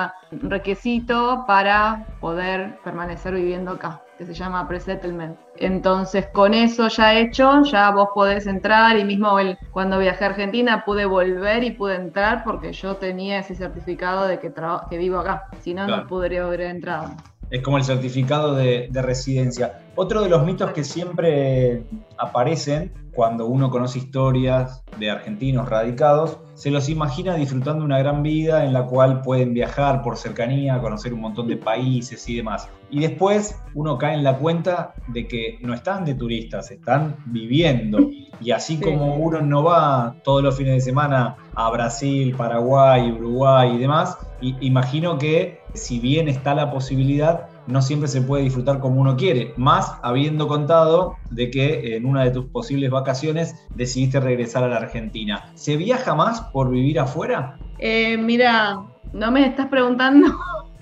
requisito 0.50 1.44
para 1.46 2.06
poder 2.20 2.78
permanecer 2.82 3.34
viviendo 3.34 3.72
acá 3.72 4.00
que 4.18 4.24
se 4.24 4.34
llama 4.34 4.66
pre-settlement. 4.68 5.36
Entonces, 5.56 6.26
con 6.28 6.54
eso 6.54 6.88
ya 6.88 7.14
hecho, 7.14 7.62
ya 7.64 7.90
vos 7.90 8.08
podés 8.14 8.46
entrar 8.46 8.96
y 8.96 9.04
mismo 9.04 9.38
el, 9.38 9.58
cuando 9.72 9.98
viajé 9.98 10.24
a 10.24 10.28
Argentina 10.28 10.84
pude 10.84 11.04
volver 11.04 11.64
y 11.64 11.72
pude 11.72 11.96
entrar 11.96 12.44
porque 12.44 12.72
yo 12.72 12.96
tenía 12.96 13.38
ese 13.40 13.54
certificado 13.54 14.26
de 14.26 14.38
que, 14.38 14.52
que 14.90 14.98
vivo 14.98 15.18
acá. 15.18 15.48
Si 15.60 15.74
no, 15.74 15.86
no 15.86 16.06
podría 16.06 16.44
haber 16.44 16.62
entrado. 16.62 17.10
Es 17.54 17.62
como 17.62 17.78
el 17.78 17.84
certificado 17.84 18.56
de, 18.56 18.88
de 18.90 19.00
residencia. 19.00 19.78
Otro 19.94 20.22
de 20.22 20.28
los 20.28 20.44
mitos 20.44 20.72
que 20.72 20.82
siempre 20.82 21.84
aparecen 22.18 22.92
cuando 23.14 23.46
uno 23.46 23.70
conoce 23.70 24.00
historias 24.00 24.82
de 24.98 25.08
argentinos 25.08 25.68
radicados, 25.68 26.40
se 26.54 26.72
los 26.72 26.88
imagina 26.88 27.36
disfrutando 27.36 27.84
una 27.84 28.00
gran 28.00 28.24
vida 28.24 28.64
en 28.64 28.72
la 28.72 28.86
cual 28.86 29.22
pueden 29.22 29.54
viajar 29.54 30.02
por 30.02 30.16
cercanía, 30.16 30.80
conocer 30.80 31.14
un 31.14 31.20
montón 31.20 31.46
de 31.46 31.56
países 31.56 32.28
y 32.28 32.34
demás. 32.34 32.68
Y 32.94 33.00
después 33.00 33.60
uno 33.74 33.98
cae 33.98 34.14
en 34.14 34.22
la 34.22 34.38
cuenta 34.38 34.94
de 35.08 35.26
que 35.26 35.58
no 35.62 35.74
están 35.74 36.04
de 36.04 36.14
turistas, 36.14 36.70
están 36.70 37.16
viviendo. 37.26 37.98
Y 38.40 38.52
así 38.52 38.78
como 38.78 39.16
uno 39.16 39.40
no 39.40 39.64
va 39.64 40.14
todos 40.22 40.44
los 40.44 40.56
fines 40.56 40.74
de 40.74 40.80
semana 40.80 41.34
a 41.56 41.70
Brasil, 41.70 42.36
Paraguay, 42.36 43.10
Uruguay 43.10 43.72
y 43.74 43.78
demás, 43.78 44.16
imagino 44.60 45.18
que 45.18 45.58
si 45.72 45.98
bien 45.98 46.28
está 46.28 46.54
la 46.54 46.70
posibilidad, 46.70 47.48
no 47.66 47.82
siempre 47.82 48.06
se 48.08 48.22
puede 48.22 48.44
disfrutar 48.44 48.78
como 48.78 49.00
uno 49.00 49.16
quiere, 49.16 49.54
más 49.56 49.96
habiendo 50.04 50.46
contado 50.46 51.16
de 51.30 51.50
que 51.50 51.96
en 51.96 52.06
una 52.06 52.22
de 52.22 52.30
tus 52.30 52.44
posibles 52.44 52.92
vacaciones 52.92 53.56
decidiste 53.74 54.20
regresar 54.20 54.62
a 54.62 54.68
la 54.68 54.76
Argentina. 54.76 55.50
¿Se 55.54 55.76
viaja 55.76 56.14
más 56.14 56.42
por 56.42 56.70
vivir 56.70 57.00
afuera? 57.00 57.58
Eh, 57.80 58.16
mira, 58.18 58.84
no 59.12 59.32
me 59.32 59.46
estás 59.46 59.66
preguntando 59.66 60.28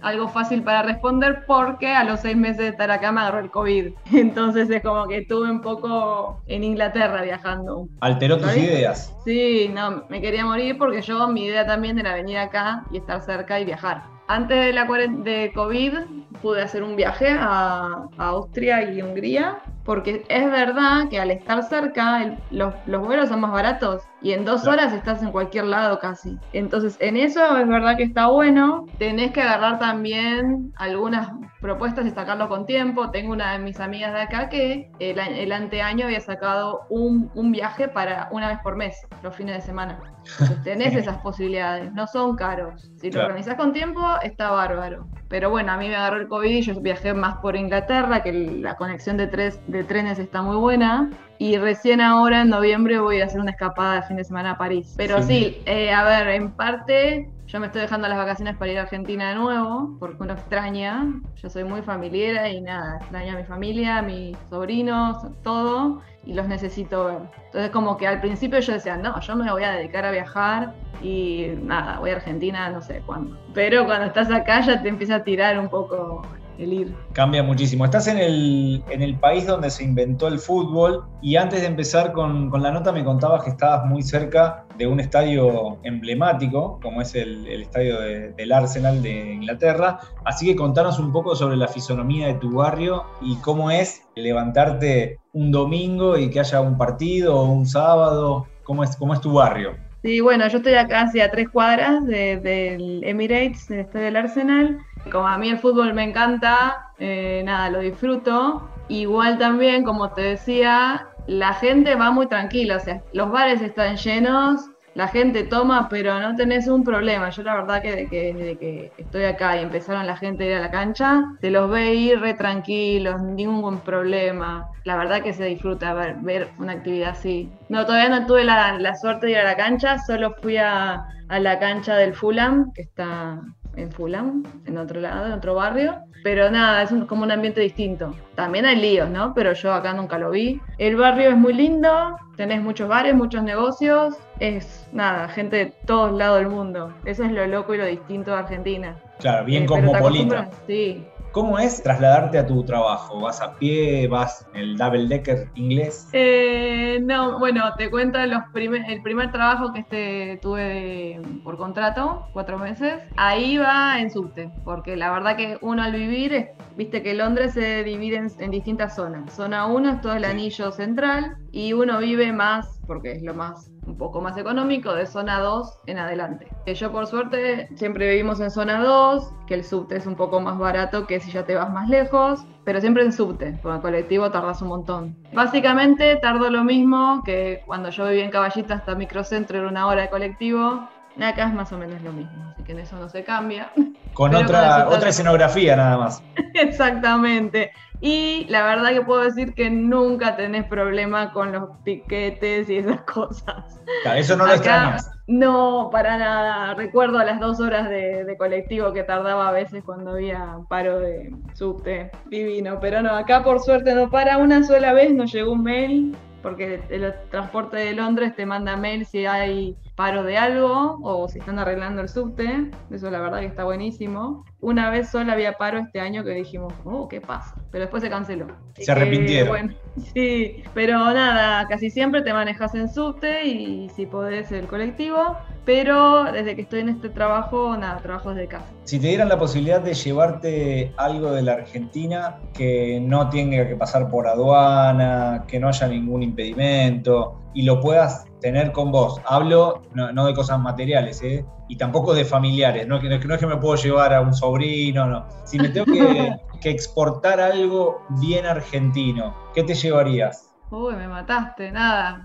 algo 0.02 0.28
fácil 0.28 0.62
para 0.62 0.82
responder 0.82 1.44
porque 1.47 1.88
a 1.88 2.04
los 2.04 2.21
seis 2.21 2.37
meses 2.37 2.59
de 2.59 2.68
estar 2.68 2.90
acá 2.90 3.12
me 3.12 3.21
agarró 3.21 3.38
el 3.38 3.50
COVID. 3.50 3.92
Entonces 4.12 4.68
es 4.71 4.82
como 4.82 5.06
que 5.06 5.18
estuve 5.18 5.50
un 5.50 5.61
poco 5.61 6.42
en 6.47 6.64
Inglaterra 6.64 7.23
viajando. 7.23 7.88
¿Alteró 8.00 8.38
tus 8.38 8.56
ideas? 8.56 9.16
Sí, 9.25 9.71
no, 9.73 10.04
me 10.09 10.21
quería 10.21 10.44
morir 10.44 10.76
porque 10.76 11.02
yo 11.02 11.28
mi 11.28 11.44
idea 11.44 11.66
también 11.66 11.99
era 11.99 12.14
venir 12.14 12.38
acá 12.38 12.85
y 12.90 12.99
estar 12.99 13.23
cerca 13.23 13.61
y 13.61 13.64
viajar. 13.64 14.02
Antes 14.33 14.65
de 14.65 14.73
la 14.73 14.87
de 14.87 15.53
COVID 15.55 15.93
pude 16.41 16.62
hacer 16.62 16.83
un 16.83 16.97
viaje 16.97 17.29
a, 17.39 18.09
Austria 18.17 18.91
y 18.91 19.03
Hungría 19.03 19.59
porque 19.85 20.25
es 20.31 20.51
verdad 20.51 21.11
que 21.11 21.21
al 21.21 21.31
estar 21.31 21.62
cerca 21.65 22.39
los, 22.51 22.73
los 22.87 23.05
vuelos 23.05 23.29
son 23.29 23.41
más 23.41 23.53
baratos 23.53 24.05
y 24.23 24.33
en 24.33 24.45
dos 24.45 24.67
horas 24.67 24.93
estás 24.93 25.23
en 25.23 25.33
cualquier 25.33 25.65
lado 25.65 25.99
casi. 25.99 26.39
Entonces, 26.53 26.97
en 27.01 27.17
eso 27.17 27.57
es 27.59 27.67
verdad 27.67 27.97
que 27.97 28.05
está 28.05 28.29
bueno. 28.29 28.87
Tenés 28.99 29.33
que 29.33 29.43
agarrar 29.43 29.81
también 29.81 30.73
algunas 30.77 31.29
propuestas 31.61 32.07
y 32.07 32.11
sacarlo 32.11 32.49
con 32.49 32.65
tiempo. 32.65 33.11
Tengo 33.11 33.33
una 33.33 33.53
de 33.53 33.59
mis 33.59 33.81
amigas 33.81 34.12
de 34.12 34.21
acá 34.21 34.49
que 34.49 34.91
el, 35.01 35.19
el 35.19 35.51
anteaño 35.51 36.07
había 36.07 36.21
sacado 36.21 36.83
un, 36.89 37.31
un, 37.35 37.51
viaje 37.51 37.89
para 37.89 38.29
una 38.31 38.49
vez 38.49 38.59
por 38.62 38.77
mes, 38.77 38.97
los 39.23 39.35
fines 39.35 39.57
de 39.57 39.61
semana. 39.62 39.99
Entonces, 40.33 40.62
tenés 40.62 40.95
esas 40.97 41.19
posibilidades, 41.19 41.93
no 41.93 42.07
son 42.07 42.37
caros. 42.37 42.93
Si 42.97 43.11
lo 43.11 43.23
organizás 43.23 43.57
con 43.57 43.73
tiempo, 43.73 44.01
está 44.25 44.50
bárbaro. 44.50 45.07
Pero 45.29 45.50
bueno, 45.50 45.73
a 45.73 45.76
mí 45.76 45.88
me 45.88 45.97
agarró 45.97 46.21
el 46.21 46.29
COVID 46.29 46.50
y 46.50 46.62
yo 46.62 46.81
viajé 46.81 47.14
más 47.14 47.37
por 47.37 47.57
Inglaterra, 47.57 48.23
que 48.23 48.33
la 48.33 48.76
conexión 48.76 49.17
de, 49.17 49.26
tres, 49.26 49.61
de 49.67 49.83
trenes 49.85 50.19
está 50.19 50.43
muy 50.43 50.57
buena. 50.57 51.11
Y 51.38 51.57
recién 51.57 52.00
ahora, 52.00 52.43
en 52.43 52.50
noviembre, 52.50 52.99
voy 53.00 53.21
a 53.21 53.25
hacer 53.25 53.41
una 53.41 53.52
escapada 53.52 53.97
de 53.97 54.02
fin 54.02 54.17
de 54.17 54.25
semana 54.25 54.52
a 54.52 54.59
París. 54.59 54.95
Pero 54.97 55.23
sí, 55.23 55.62
eh, 55.67 55.93
a 55.93 56.05
ver, 56.05 56.29
en 56.29 56.50
parte 56.52 57.31
yo 57.52 57.61
me 57.61 57.66
estoy 57.66 57.82
dejando 57.82 58.09
las 58.09 58.16
vacaciones 58.16 58.56
para 58.56 58.73
ir 58.73 58.78
a 58.78 58.82
Argentina 58.82 59.28
de 59.28 59.35
nuevo, 59.35 59.94
porque 60.00 60.16
uno 60.21 60.32
extraña. 60.32 61.04
Yo 61.37 61.50
soy 61.50 61.64
muy 61.64 61.82
familiar 61.82 62.50
y 62.50 62.62
nada, 62.62 62.97
extraño 62.97 63.35
a 63.35 63.37
mi 63.37 63.44
familia, 63.44 63.99
a 63.99 64.02
mis 64.02 64.38
sobrinos, 64.49 65.18
todo, 65.42 66.00
y 66.25 66.32
los 66.32 66.49
necesito 66.49 67.04
ver. 67.04 67.18
Entonces, 67.47 67.71
como 67.71 67.99
que 67.99 68.06
al 68.06 68.23
principio 68.23 68.59
yo 68.61 68.73
decía, 68.73 68.97
no, 68.97 69.21
yo 69.21 69.37
me 69.37 69.52
voy 69.52 69.64
a 69.64 69.73
dedicar 69.73 70.06
a 70.06 70.11
viajar 70.11 70.73
y 71.02 71.49
nada, 71.62 71.99
voy 71.99 72.11
a 72.11 72.14
Argentina 72.14 72.71
no 72.71 72.80
sé 72.80 73.02
cuándo. 73.04 73.37
Pero 73.52 73.85
cuando 73.85 74.06
estás 74.06 74.30
acá 74.30 74.62
ya 74.62 74.80
te 74.80 74.88
empieza 74.88 75.16
a 75.16 75.23
tirar 75.23 75.59
un 75.59 75.68
poco 75.68 76.23
el 76.59 76.73
ir. 76.73 76.94
Cambia 77.12 77.42
muchísimo. 77.42 77.85
Estás 77.85 78.06
en 78.09 78.18
el, 78.18 78.82
en 78.88 79.02
el 79.02 79.16
país 79.16 79.47
donde 79.47 79.71
se 79.71 79.85
inventó 79.85 80.28
el 80.28 80.38
fútbol 80.38 81.04
y 81.21 81.37
antes 81.37 81.61
de 81.61 81.66
empezar 81.66 82.12
con, 82.12 82.50
con 82.50 82.62
la 82.62 82.71
nota 82.71 82.92
me 82.92 83.04
contabas 83.04 83.44
que 83.44 83.50
estabas 83.50 83.87
muy 83.87 84.02
cerca 84.02 84.64
de 84.78 84.87
un 84.87 85.00
estadio 85.00 85.78
emblemático, 85.82 86.78
como 86.82 87.02
es 87.02 87.14
el, 87.14 87.47
el 87.47 87.62
estadio 87.62 88.00
del 88.00 88.52
Arsenal 88.52 89.02
de 89.02 89.35
Inglaterra. 89.35 89.99
Así 90.25 90.47
que 90.47 90.56
contanos 90.56 90.99
un 90.99 91.12
poco 91.12 91.35
sobre 91.35 91.56
la 91.56 91.68
fisonomía 91.68 92.26
de 92.28 92.35
tu 92.35 92.52
barrio 92.52 93.04
y 93.21 93.37
cómo 93.37 93.71
es 93.71 94.02
levantarte 94.14 95.18
un 95.32 95.50
domingo 95.50 96.16
y 96.18 96.30
que 96.30 96.40
haya 96.40 96.61
un 96.61 96.76
partido 96.76 97.37
o 97.37 97.44
un 97.50 97.66
sábado. 97.66 98.47
¿Cómo 98.64 98.85
es, 98.85 98.97
cómo 98.97 99.12
es 99.12 99.21
tu 99.21 99.32
barrio? 99.32 99.73
Sí, 100.02 100.21
bueno, 100.21 100.49
yo 100.49 100.59
estoy 100.59 100.75
acá 100.75 101.02
hacia 101.02 101.30
tres 101.30 101.49
cuadras 101.49 102.04
del 102.06 103.04
Emirates, 103.04 103.68
del 103.68 103.80
estadio 103.80 104.06
del 104.06 104.16
Arsenal 104.16 104.78
como 105.11 105.26
a 105.26 105.38
mí 105.38 105.49
el 105.49 105.59
fútbol 105.59 105.94
me 105.94 106.04
encanta, 106.04 106.90
eh, 106.99 107.42
nada, 107.44 107.71
lo 107.71 107.80
disfruto. 107.80 108.68
Igual 108.88 109.38
también, 109.38 109.85
como 109.85 110.11
te 110.12 110.23
decía, 110.23 111.09
la 111.26 111.54
gente 111.54 111.94
va 111.94 112.11
muy 112.11 112.26
tranquila, 112.26 112.76
o 112.76 112.80
sea, 112.80 113.02
los 113.12 113.30
bares 113.30 113.61
están 113.62 113.97
llenos, 113.97 114.68
la 114.94 115.09
gente 115.09 115.44
toma, 115.44 115.88
pero 115.88 116.21
no 116.21 116.37
tenés 116.37 116.68
un 116.68 116.85
problema. 116.85 117.30
Yo 117.30 117.42
la 117.42 117.54
verdad 117.54 117.80
que 117.80 117.97
desde 117.97 118.59
que, 118.59 118.92
estoy 118.99 119.25
acá 119.25 119.56
y 119.56 119.62
empezaron 119.62 120.06
la 120.06 120.16
gente 120.16 120.44
a 120.44 120.47
ir 120.49 120.54
a 120.56 120.61
la 120.61 120.71
cancha, 120.71 121.25
te 121.40 121.50
los 121.50 121.71
ve 121.71 121.94
ir 121.94 122.21
re 122.21 122.35
tranquilos, 122.35 123.23
ningún 123.23 123.80
problema. 123.80 124.68
La 124.85 124.97
verdad 124.97 125.23
que 125.23 125.32
se 125.32 125.44
disfruta 125.47 125.94
ver, 125.94 126.50
una 126.59 126.73
actividad 126.73 127.11
así. 127.11 127.50
No, 127.71 127.87
todavía 127.87 128.11
no 128.11 128.26
tuve 128.26 128.44
la, 128.44 128.94
suerte 128.97 129.26
de 129.26 129.32
ir 129.32 129.38
a 129.38 129.44
la 129.44 129.56
cancha, 129.56 129.99
solo 129.99 130.35
fui 130.42 130.59
a 130.59 131.06
la 131.30 131.59
cancha 131.59 131.97
del 131.97 132.14
Fulham, 132.14 132.73
que 132.75 132.82
está 132.82 133.40
en 133.76 133.91
Fulham, 133.91 134.45
en 134.67 134.79
otro 134.79 135.00
lado, 135.00 135.26
en 135.26 135.33
otro 135.33 135.55
barrio. 135.55 135.97
Pero 136.23 136.50
nada, 136.50 136.85
es 136.85 136.91
como 137.09 137.25
un 137.25 137.33
ambiente 137.33 137.61
distinto. 137.61 138.14
También 138.37 138.64
hay 138.64 138.76
líos, 138.76 139.11
¿no? 139.11 139.35
Pero 139.35 139.55
yo 139.55 139.73
acá 139.73 139.93
nunca 139.93 140.19
lo 140.19 140.31
vi. 140.31 140.61
El 140.79 140.95
barrio 140.97 141.31
es 141.31 141.37
muy 141.37 141.52
lindo, 141.52 142.17
tenés 142.37 142.62
muchos 142.62 142.88
bares, 142.88 143.14
muchos 143.14 143.43
negocios. 143.43 144.14
Es 144.38 144.88
nada, 144.93 145.29
gente 145.29 145.57
de 145.57 145.67
todos 145.85 146.12
lados 146.12 146.38
del 146.38 146.49
mundo. 146.49 146.95
Eso 147.05 147.25
es 147.25 147.33
lo 147.33 147.45
loco 147.47 147.75
y 147.75 147.79
lo 147.79 147.87
distinto 147.87 148.31
de 148.31 148.37
Argentina. 148.37 148.97
Claro, 149.19 149.45
bien 149.45 149.64
eh, 149.64 149.67
cosmopolita. 149.67 150.49
Sí, 150.67 151.05
¿Cómo 151.33 151.59
es 151.59 151.83
trasladarte 151.83 152.39
a 152.39 152.47
tu 152.47 152.62
trabajo? 152.62 153.19
¿Vas 153.19 153.41
a 153.41 153.55
pie? 153.57 154.07
¿Vas 154.07 154.47
en 154.53 154.61
el 154.61 154.77
double 154.77 155.07
decker 155.07 155.49
inglés? 155.55 156.11
Eh, 156.12 157.01
no, 157.03 157.39
bueno, 157.39 157.75
te 157.79 157.91
cuento 157.91 158.19
los 158.27 158.43
el 158.55 159.03
primer 159.03 159.33
trabajo 159.33 159.73
que 159.73 159.81
este, 159.81 160.39
tuve 160.43 161.23
por 161.43 161.57
contrato, 161.57 162.27
cuatro 162.35 162.59
meses. 162.59 163.01
Ahí 163.17 163.57
va 163.57 163.99
en 163.99 164.11
subte, 164.11 164.51
porque 164.62 164.95
la 164.95 165.11
verdad 165.11 165.37
que 165.37 165.57
uno 165.62 165.83
al 165.83 165.93
vivir, 165.93 166.49
viste 166.77 167.03
que 167.03 167.15
Londres 167.15 167.55
se 167.55 167.83
divide 167.83 168.29
en, 168.39 168.51
distintas 168.51 168.95
zonas. 168.95 169.33
Zona 169.33 169.67
1 169.67 169.91
es 169.91 170.01
todo 170.03 170.12
el 170.12 170.27
anillo 170.27 170.71
central 170.71 171.39
y 171.51 171.73
uno 171.73 171.99
vive 171.99 172.31
más, 172.33 172.79
porque 172.87 173.12
es 173.12 173.23
lo 173.23 173.33
más 173.33 173.72
un 173.87 173.97
poco 173.97 174.21
más 174.21 174.37
económico 174.37 174.95
de 174.95 175.07
zona 175.07 175.41
2 175.41 175.79
en 175.87 175.99
adelante. 175.99 176.49
Yo 176.67 176.93
por 176.93 177.07
suerte 177.07 177.69
siempre 177.75 178.09
vivimos 178.09 178.41
en 178.41 178.51
zona 178.51 178.83
2, 178.83 179.33
que 179.47 179.55
el 179.55 179.65
subte 179.65 179.97
es 179.97 180.07
un 180.07 180.15
poco 180.15 180.41
más 180.41 180.59
barato 180.59 181.07
que 181.07 181.21
si 181.21 181.31
ya 181.31 181.45
te 181.45 181.55
vas 181.55 181.71
más 181.71 181.89
lejos, 181.89 182.45
pero 182.65 182.81
siempre 182.81 183.03
en 183.05 183.12
subte, 183.12 183.59
con 183.62 183.75
el 183.75 183.81
colectivo 183.81 184.31
tardas 184.31 184.62
un 184.62 184.69
montón. 184.69 185.17
Básicamente 185.33 186.17
tardo 186.17 186.51
lo 186.51 186.65
mismo 186.65 187.23
que 187.25 187.62
cuando 187.67 187.91
yo 187.91 188.07
vivía 188.07 188.25
en 188.25 188.31
Caballita 188.31 188.75
hasta 188.75 188.95
Microcentro 188.95 189.59
era 189.59 189.69
una 189.69 189.87
hora 189.87 190.03
de 190.03 190.11
colectivo, 190.11 190.89
acá 191.21 191.49
es 191.49 191.55
más 191.55 191.73
o 191.73 191.79
menos 191.79 192.01
lo 192.03 192.12
mismo, 192.12 192.51
así 192.51 192.62
que 192.62 192.73
en 192.73 192.79
eso 192.81 192.97
no 192.97 193.09
se 193.09 193.25
cambia. 193.25 193.71
Con 194.15 194.35
otra, 194.35 194.89
otra 194.89 195.09
escenografía 195.09 195.75
nada 195.75 195.99
más. 195.99 196.23
Exactamente. 196.55 197.73
Y 198.04 198.47
la 198.49 198.64
verdad 198.64 198.90
que 198.90 199.02
puedo 199.02 199.23
decir 199.23 199.54
que 199.54 199.71
nunca 199.71 200.35
tenés 200.35 200.64
problema 200.64 201.32
con 201.32 201.52
los 201.52 201.71
piquetes 201.85 202.68
y 202.68 202.78
esas 202.78 203.00
cosas. 203.14 203.80
eso 204.16 204.37
no 204.37 204.44
lo 204.44 204.54
extrañas. 204.54 205.09
No, 205.28 205.88
para 205.92 206.18
nada. 206.18 206.75
Recuerdo 206.75 207.23
las 207.23 207.38
dos 207.38 207.61
horas 207.61 207.88
de, 207.88 208.35
colectivo 208.37 208.92
que 208.92 209.04
tardaba 209.04 209.49
a 209.49 209.52
veces 209.52 209.85
cuando 209.85 210.11
había 210.11 210.59
paro 210.68 210.99
de 210.99 211.32
subte. 211.54 212.11
Divino. 212.26 212.80
Pero 212.80 213.02
no, 213.02 213.11
acá 213.11 213.44
por 213.44 213.61
suerte 213.61 213.94
no 213.94 214.11
para. 214.11 214.37
Una 214.38 214.64
sola 214.64 214.92
vez 214.92 215.14
nos 215.14 215.32
llegó 215.32 215.52
un 215.52 215.62
mail 215.62 216.16
porque 216.42 216.82
el 216.90 217.14
transporte 217.30 217.76
de 217.76 217.94
Londres 217.94 218.34
te 218.34 218.44
manda 218.44 218.76
mail 218.76 219.06
si 219.06 219.26
hay 219.26 219.76
paro 219.96 220.22
de 220.25 220.37
algo 220.37 220.99
o 221.02 221.28
si 221.28 221.38
están 221.38 221.58
arreglando 221.58 222.02
el 222.02 222.08
subte. 222.08 222.70
Eso 222.90 223.11
la 223.11 223.20
verdad 223.20 223.40
que 223.40 223.46
está 223.46 223.64
buenísimo. 223.64 224.44
Una 224.61 224.90
vez 224.90 225.11
solo 225.11 225.32
había 225.32 225.54
paro 225.54 225.78
este 225.78 226.00
año 226.00 226.25
que 226.25 226.30
dijimos, 226.30 226.75
oh, 226.84 227.08
¿qué 227.08 227.20
pasa? 227.20 227.54
Pero 227.70 227.82
después 227.82 228.02
se 228.02 228.11
canceló. 228.11 228.46
Se 228.75 228.90
arrepintieron. 228.90 229.49
bueno, 229.49 229.75
sí, 230.14 230.62
pero 230.75 230.99
nada, 231.12 231.66
casi 231.68 231.90
siempre 231.90 232.22
te 232.22 232.32
manejas 232.32 232.75
en 232.75 232.88
subte 232.88 233.44
y 233.44 233.88
si 233.90 234.06
podés 234.06 234.52
el 234.52 234.66
colectivo. 234.66 235.37
Pero 235.64 236.25
desde 236.25 236.56
que 236.56 236.62
estoy 236.62 236.80
en 236.80 236.88
este 236.88 237.08
trabajo, 237.08 237.76
nada, 237.76 237.99
trabajo 237.99 238.30
desde 238.30 238.49
casa. 238.49 238.66
Si 238.82 238.99
te 238.99 239.06
dieran 239.06 239.28
la 239.28 239.38
posibilidad 239.38 239.80
de 239.80 239.94
llevarte 239.94 240.92
algo 240.96 241.30
de 241.30 241.42
la 241.42 241.52
Argentina 241.52 242.38
que 242.52 242.99
no 243.00 243.28
tenga 243.28 243.68
que 243.68 243.76
pasar 243.76 244.11
por 244.11 244.26
aduana, 244.26 245.44
que 245.46 245.61
no 245.61 245.68
haya 245.68 245.87
ningún 245.87 246.25
impedimento 246.25 247.41
y 247.54 247.62
lo 247.62 247.80
puedas 247.80 248.25
tener 248.40 248.73
con 248.73 248.90
vos. 248.90 249.21
Hablo 249.26 249.82
no, 249.94 250.26
de 250.26 250.35
cosas 250.35 250.59
materiales, 250.61 251.23
¿eh? 251.23 251.44
y 251.68 251.76
tampoco 251.76 252.14
de 252.14 252.25
familiares. 252.25 252.87
No, 252.87 253.00
no, 253.00 253.09
no, 253.09 253.35
es 253.35 253.40
que 253.40 253.47
me 253.47 253.56
puedo 253.56 253.76
llevar 253.76 254.12
a 254.12 254.21
un 254.21 254.35
sobrino, 254.35 255.06
no. 255.06 255.26
Si 255.44 255.59
me 255.59 255.68
tengo 255.68 255.87
que, 255.87 256.37
que 256.61 256.71
exportar 256.71 257.40
algo 257.40 258.04
bien 258.21 258.47
argentino, 258.47 259.35
¿qué 259.54 259.62
te 259.62 259.75
llevarías? 259.75 260.52
Uy, 260.71 260.94
me 260.94 261.09
mataste, 261.09 261.71
nada. 261.71 262.25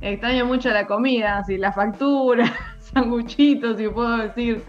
Extraño 0.00 0.44
mucho 0.44 0.70
la 0.70 0.86
comida, 0.86 1.38
así, 1.38 1.56
la 1.56 1.72
factura, 1.72 2.52
sanguchitos, 2.78 3.76
si 3.78 3.88
puedo 3.88 4.18
decir. 4.18 4.64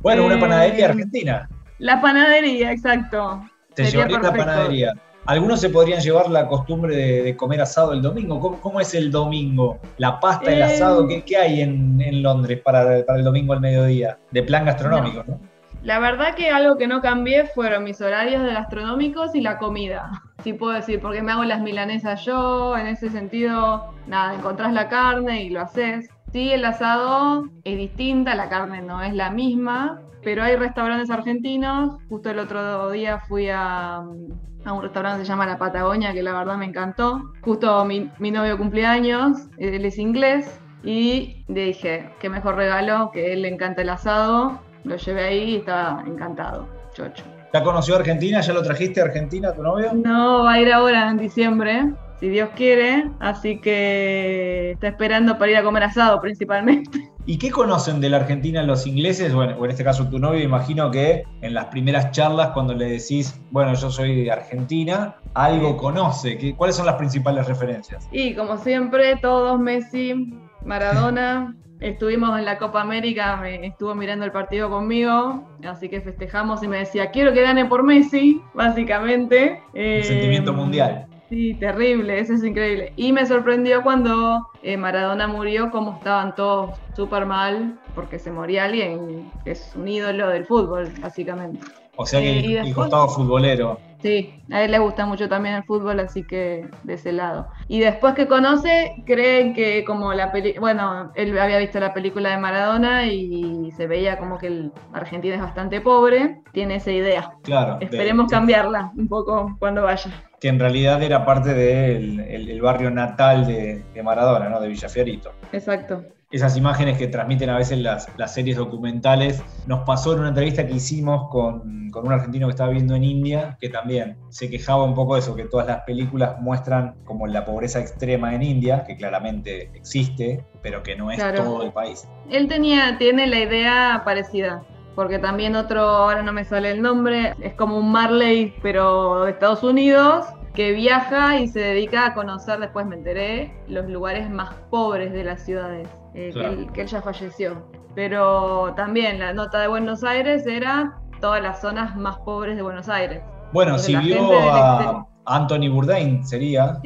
Bueno, 0.00 0.26
una 0.26 0.38
panadería 0.38 0.86
eh, 0.86 0.88
argentina. 0.90 1.48
La 1.78 2.00
panadería, 2.00 2.72
exacto. 2.72 3.42
Te 3.74 3.84
llevaría 3.84 4.18
la 4.18 4.32
panadería. 4.32 4.92
Algunos 5.26 5.60
se 5.60 5.70
podrían 5.70 6.00
llevar 6.00 6.28
la 6.28 6.46
costumbre 6.46 6.96
de, 6.96 7.36
comer 7.36 7.62
asado 7.62 7.92
el 7.92 8.02
domingo. 8.02 8.60
¿Cómo, 8.60 8.80
es 8.80 8.94
el 8.94 9.10
domingo? 9.10 9.78
¿La 9.96 10.20
pasta, 10.20 10.52
el 10.52 10.62
asado? 10.62 11.08
¿Qué, 11.08 11.22
qué 11.22 11.36
hay 11.38 11.60
en, 11.62 12.22
Londres 12.22 12.60
para, 12.62 12.98
el 12.98 13.24
domingo 13.24 13.54
al 13.54 13.60
mediodía? 13.60 14.18
De 14.30 14.42
plan 14.42 14.66
gastronómico, 14.66 15.24
¿no? 15.26 15.40
La 15.82 15.98
verdad 15.98 16.34
que 16.34 16.48
algo 16.50 16.78
que 16.78 16.86
no 16.86 17.02
cambié 17.02 17.44
fueron 17.44 17.84
mis 17.84 18.00
horarios 18.00 18.42
de 18.42 18.54
gastronómicos 18.54 19.34
y 19.34 19.42
la 19.42 19.58
comida. 19.58 20.10
Si 20.42 20.54
puedo 20.54 20.72
decir, 20.72 21.00
porque 21.00 21.20
me 21.20 21.32
hago 21.32 21.44
las 21.44 21.60
milanesas 21.60 22.24
yo, 22.24 22.76
en 22.76 22.86
ese 22.86 23.10
sentido, 23.10 23.94
nada, 24.06 24.34
encontrás 24.34 24.72
la 24.72 24.88
carne 24.88 25.42
y 25.42 25.50
lo 25.50 25.60
haces. 25.60 26.08
Sí, 26.34 26.50
el 26.50 26.64
asado 26.64 27.44
es 27.62 27.78
distinta, 27.78 28.34
la 28.34 28.48
carne 28.48 28.82
no 28.82 29.00
es 29.00 29.14
la 29.14 29.30
misma, 29.30 30.00
pero 30.24 30.42
hay 30.42 30.56
restaurantes 30.56 31.08
argentinos. 31.08 31.98
Justo 32.08 32.28
el 32.28 32.40
otro 32.40 32.90
día 32.90 33.20
fui 33.20 33.50
a, 33.50 34.00
un 34.00 34.82
restaurante 34.82 35.20
que 35.20 35.26
se 35.26 35.30
llama 35.30 35.46
La 35.46 35.58
Patagonia, 35.58 36.12
que 36.12 36.24
la 36.24 36.36
verdad 36.36 36.56
me 36.56 36.64
encantó. 36.64 37.30
Justo 37.42 37.84
mi, 37.84 38.10
mi 38.18 38.32
novio 38.32 38.58
cumpleaños, 38.58 39.46
él 39.58 39.84
es 39.84 39.96
inglés, 39.96 40.60
y 40.82 41.44
le 41.46 41.66
dije, 41.66 42.10
qué 42.18 42.28
mejor 42.28 42.56
regalo, 42.56 43.12
que 43.12 43.32
él 43.32 43.42
le 43.42 43.48
encanta 43.50 43.82
el 43.82 43.90
asado. 43.90 44.58
Lo 44.82 44.96
llevé 44.96 45.22
ahí 45.22 45.50
y 45.50 45.56
estaba 45.58 46.02
encantado, 46.04 46.66
chocho. 46.94 47.22
¿Ya 47.52 47.62
conoció 47.62 47.94
Argentina? 47.94 48.40
¿Ya 48.40 48.52
lo 48.52 48.64
trajiste 48.64 49.00
a 49.00 49.04
Argentina, 49.04 49.52
tu 49.52 49.62
novio? 49.62 49.92
No, 49.94 50.42
va 50.42 50.54
a 50.54 50.60
ir 50.60 50.72
ahora 50.72 51.10
en 51.10 51.16
diciembre, 51.16 51.92
si 52.20 52.28
Dios 52.28 52.50
quiere, 52.54 53.10
así 53.20 53.58
que 53.58 54.72
está 54.72 54.88
esperando 54.88 55.38
para 55.38 55.50
ir 55.50 55.56
a 55.56 55.62
comer 55.62 55.84
asado 55.84 56.20
principalmente. 56.20 57.10
¿Y 57.26 57.38
qué 57.38 57.50
conocen 57.50 58.00
de 58.00 58.10
la 58.10 58.18
Argentina 58.18 58.62
los 58.62 58.86
ingleses? 58.86 59.32
Bueno, 59.34 59.56
o 59.58 59.64
en 59.64 59.70
este 59.70 59.82
caso 59.82 60.08
tu 60.08 60.18
novio, 60.18 60.42
imagino 60.42 60.90
que 60.90 61.24
en 61.40 61.54
las 61.54 61.66
primeras 61.66 62.10
charlas 62.10 62.50
cuando 62.50 62.74
le 62.74 62.84
decís, 62.84 63.40
bueno, 63.50 63.72
yo 63.74 63.90
soy 63.90 64.24
de 64.24 64.30
Argentina, 64.30 65.16
algo 65.32 65.76
conoce. 65.78 66.54
¿Cuáles 66.56 66.76
son 66.76 66.84
las 66.84 66.96
principales 66.96 67.46
referencias? 67.46 68.06
Y 68.12 68.34
como 68.34 68.58
siempre, 68.58 69.16
todos 69.16 69.58
Messi, 69.58 70.34
Maradona. 70.64 71.56
Estuvimos 71.80 72.38
en 72.38 72.44
la 72.44 72.56
Copa 72.56 72.80
América, 72.80 73.36
me 73.36 73.66
estuvo 73.66 73.94
mirando 73.94 74.24
el 74.24 74.30
partido 74.30 74.70
conmigo, 74.70 75.46
así 75.66 75.88
que 75.88 76.00
festejamos 76.00 76.62
y 76.62 76.68
me 76.68 76.78
decía, 76.78 77.10
quiero 77.10 77.32
que 77.32 77.42
gane 77.42 77.66
por 77.66 77.82
Messi, 77.82 78.40
básicamente. 78.54 79.60
El 79.74 80.04
sentimiento 80.04 80.52
eh, 80.52 80.54
mundial. 80.54 81.06
Sí, 81.34 81.58
terrible, 81.58 82.20
eso 82.20 82.34
es 82.34 82.44
increíble. 82.44 82.92
Y 82.94 83.12
me 83.12 83.26
sorprendió 83.26 83.82
cuando 83.82 84.46
eh, 84.62 84.76
Maradona 84.76 85.26
murió, 85.26 85.68
como 85.72 85.96
estaban 85.96 86.32
todos 86.36 86.78
súper 86.94 87.26
mal, 87.26 87.76
porque 87.92 88.20
se 88.20 88.30
moría 88.30 88.66
alguien 88.66 89.32
que 89.42 89.50
es 89.50 89.74
un 89.74 89.88
ídolo 89.88 90.28
del 90.28 90.46
fútbol, 90.46 90.94
básicamente. 91.00 91.66
O 91.96 92.06
sea 92.06 92.20
que 92.20 92.40
eh, 92.40 92.60
el, 92.60 92.74
costado 92.74 93.08
futbolero. 93.08 93.78
Sí, 94.02 94.42
a 94.50 94.62
él 94.62 94.72
le 94.72 94.78
gusta 94.78 95.06
mucho 95.06 95.28
también 95.28 95.54
el 95.54 95.64
fútbol, 95.64 95.98
así 96.00 96.24
que 96.24 96.68
de 96.82 96.94
ese 96.94 97.12
lado. 97.12 97.48
Y 97.68 97.80
después 97.80 98.14
que 98.14 98.26
conoce, 98.26 99.02
creen 99.06 99.54
que 99.54 99.82
como 99.84 100.12
la 100.12 100.30
película, 100.30 100.60
bueno, 100.60 101.12
él 101.14 101.38
había 101.38 101.58
visto 101.58 101.80
la 101.80 101.94
película 101.94 102.30
de 102.30 102.38
Maradona 102.38 103.06
y 103.06 103.70
se 103.76 103.86
veía 103.86 104.18
como 104.18 104.36
que 104.38 104.48
el 104.48 104.72
Argentina 104.92 105.36
es 105.36 105.40
bastante 105.40 105.80
pobre, 105.80 106.42
tiene 106.52 106.76
esa 106.76 106.90
idea. 106.90 107.32
Claro. 107.42 107.78
Esperemos 107.80 108.30
cambiarla 108.30 108.92
un 108.94 109.08
poco 109.08 109.56
cuando 109.58 109.82
vaya. 109.82 110.10
Que 110.38 110.48
en 110.48 110.60
realidad 110.60 111.02
era 111.02 111.24
parte 111.24 111.54
del 111.54 112.60
barrio 112.60 112.90
natal 112.90 113.46
de, 113.46 113.84
de 113.94 114.02
Maradona, 114.02 114.50
¿no? 114.50 114.60
De 114.60 114.68
Villafiorito. 114.68 115.32
Exacto 115.52 116.04
esas 116.34 116.56
imágenes 116.56 116.98
que 116.98 117.06
transmiten 117.06 117.48
a 117.48 117.56
veces 117.56 117.78
las, 117.78 118.08
series 118.26 118.56
documentales. 118.56 119.40
Nos 119.68 119.84
pasó 119.84 120.14
en 120.14 120.20
una 120.20 120.30
entrevista 120.30 120.66
que 120.66 120.74
hicimos 120.74 121.28
con, 121.30 121.92
un 121.94 122.12
argentino 122.12 122.48
que 122.48 122.50
estaba 122.50 122.70
viviendo 122.70 122.96
en 122.96 123.04
India, 123.04 123.56
que 123.60 123.68
también 123.68 124.18
se 124.30 124.50
quejaba 124.50 124.82
un 124.82 124.94
poco 124.94 125.14
de 125.14 125.20
eso, 125.20 125.36
que 125.36 125.44
todas 125.44 125.68
las 125.68 125.82
películas 125.82 126.40
muestran 126.40 126.96
como 127.04 127.28
la 127.28 127.44
pobreza 127.44 127.78
extrema 127.78 128.34
en 128.34 128.42
India, 128.42 128.82
que 128.84 128.96
claramente 128.96 129.70
existe, 129.74 130.44
pero 130.60 130.82
que 130.82 130.96
no 130.96 131.12
es 131.12 131.20
todo 131.36 131.62
el 131.62 131.72
país. 131.72 132.08
Él 132.28 132.48
tenía, 132.48 132.98
tiene 132.98 133.28
la 133.28 133.38
idea 133.38 134.02
parecida. 134.04 134.64
Porque 134.96 135.18
también 135.18 135.56
otro, 135.56 135.80
ahora 135.80 136.22
no 136.22 136.32
me 136.32 136.44
sale 136.44 136.70
el 136.70 136.80
nombre, 136.80 137.34
es 137.40 137.54
como 137.54 137.78
un 137.78 137.90
Marley, 137.90 138.54
pero 138.62 139.24
de 139.24 139.32
Estados 139.32 139.64
Unidos, 139.64 140.24
que 140.54 140.72
viaja 140.72 141.38
y 141.40 141.48
se 141.48 141.58
dedica 141.58 142.06
a 142.06 142.14
conocer, 142.14 142.60
después 142.60 142.86
me 142.86 142.96
enteré, 142.96 143.52
los 143.66 143.88
lugares 143.88 144.30
más 144.30 144.54
pobres 144.70 145.12
de 145.12 145.24
las 145.24 145.44
ciudades, 145.44 145.88
eh, 146.14 146.30
que, 146.72 146.80
él, 146.82 146.86
ya 146.86 147.02
falleció. 147.02 147.68
Pero 147.94 148.72
también 148.76 149.18
la 149.18 149.32
nota 149.32 149.60
de 149.60 149.66
Buenos 149.66 150.04
Aires 150.04 150.46
era 150.46 151.00
todas 151.20 151.42
las 151.42 151.60
zonas 151.60 151.96
más 151.96 152.18
pobres 152.18 152.56
de 152.56 152.62
Buenos 152.62 152.88
Aires. 152.88 153.20
Bueno, 153.52 153.78
si 153.78 153.96
vio 153.96 154.32
a 154.32 155.06
Anthony 155.26 155.68
Bourdain, 155.70 156.24
sería. 156.24 156.78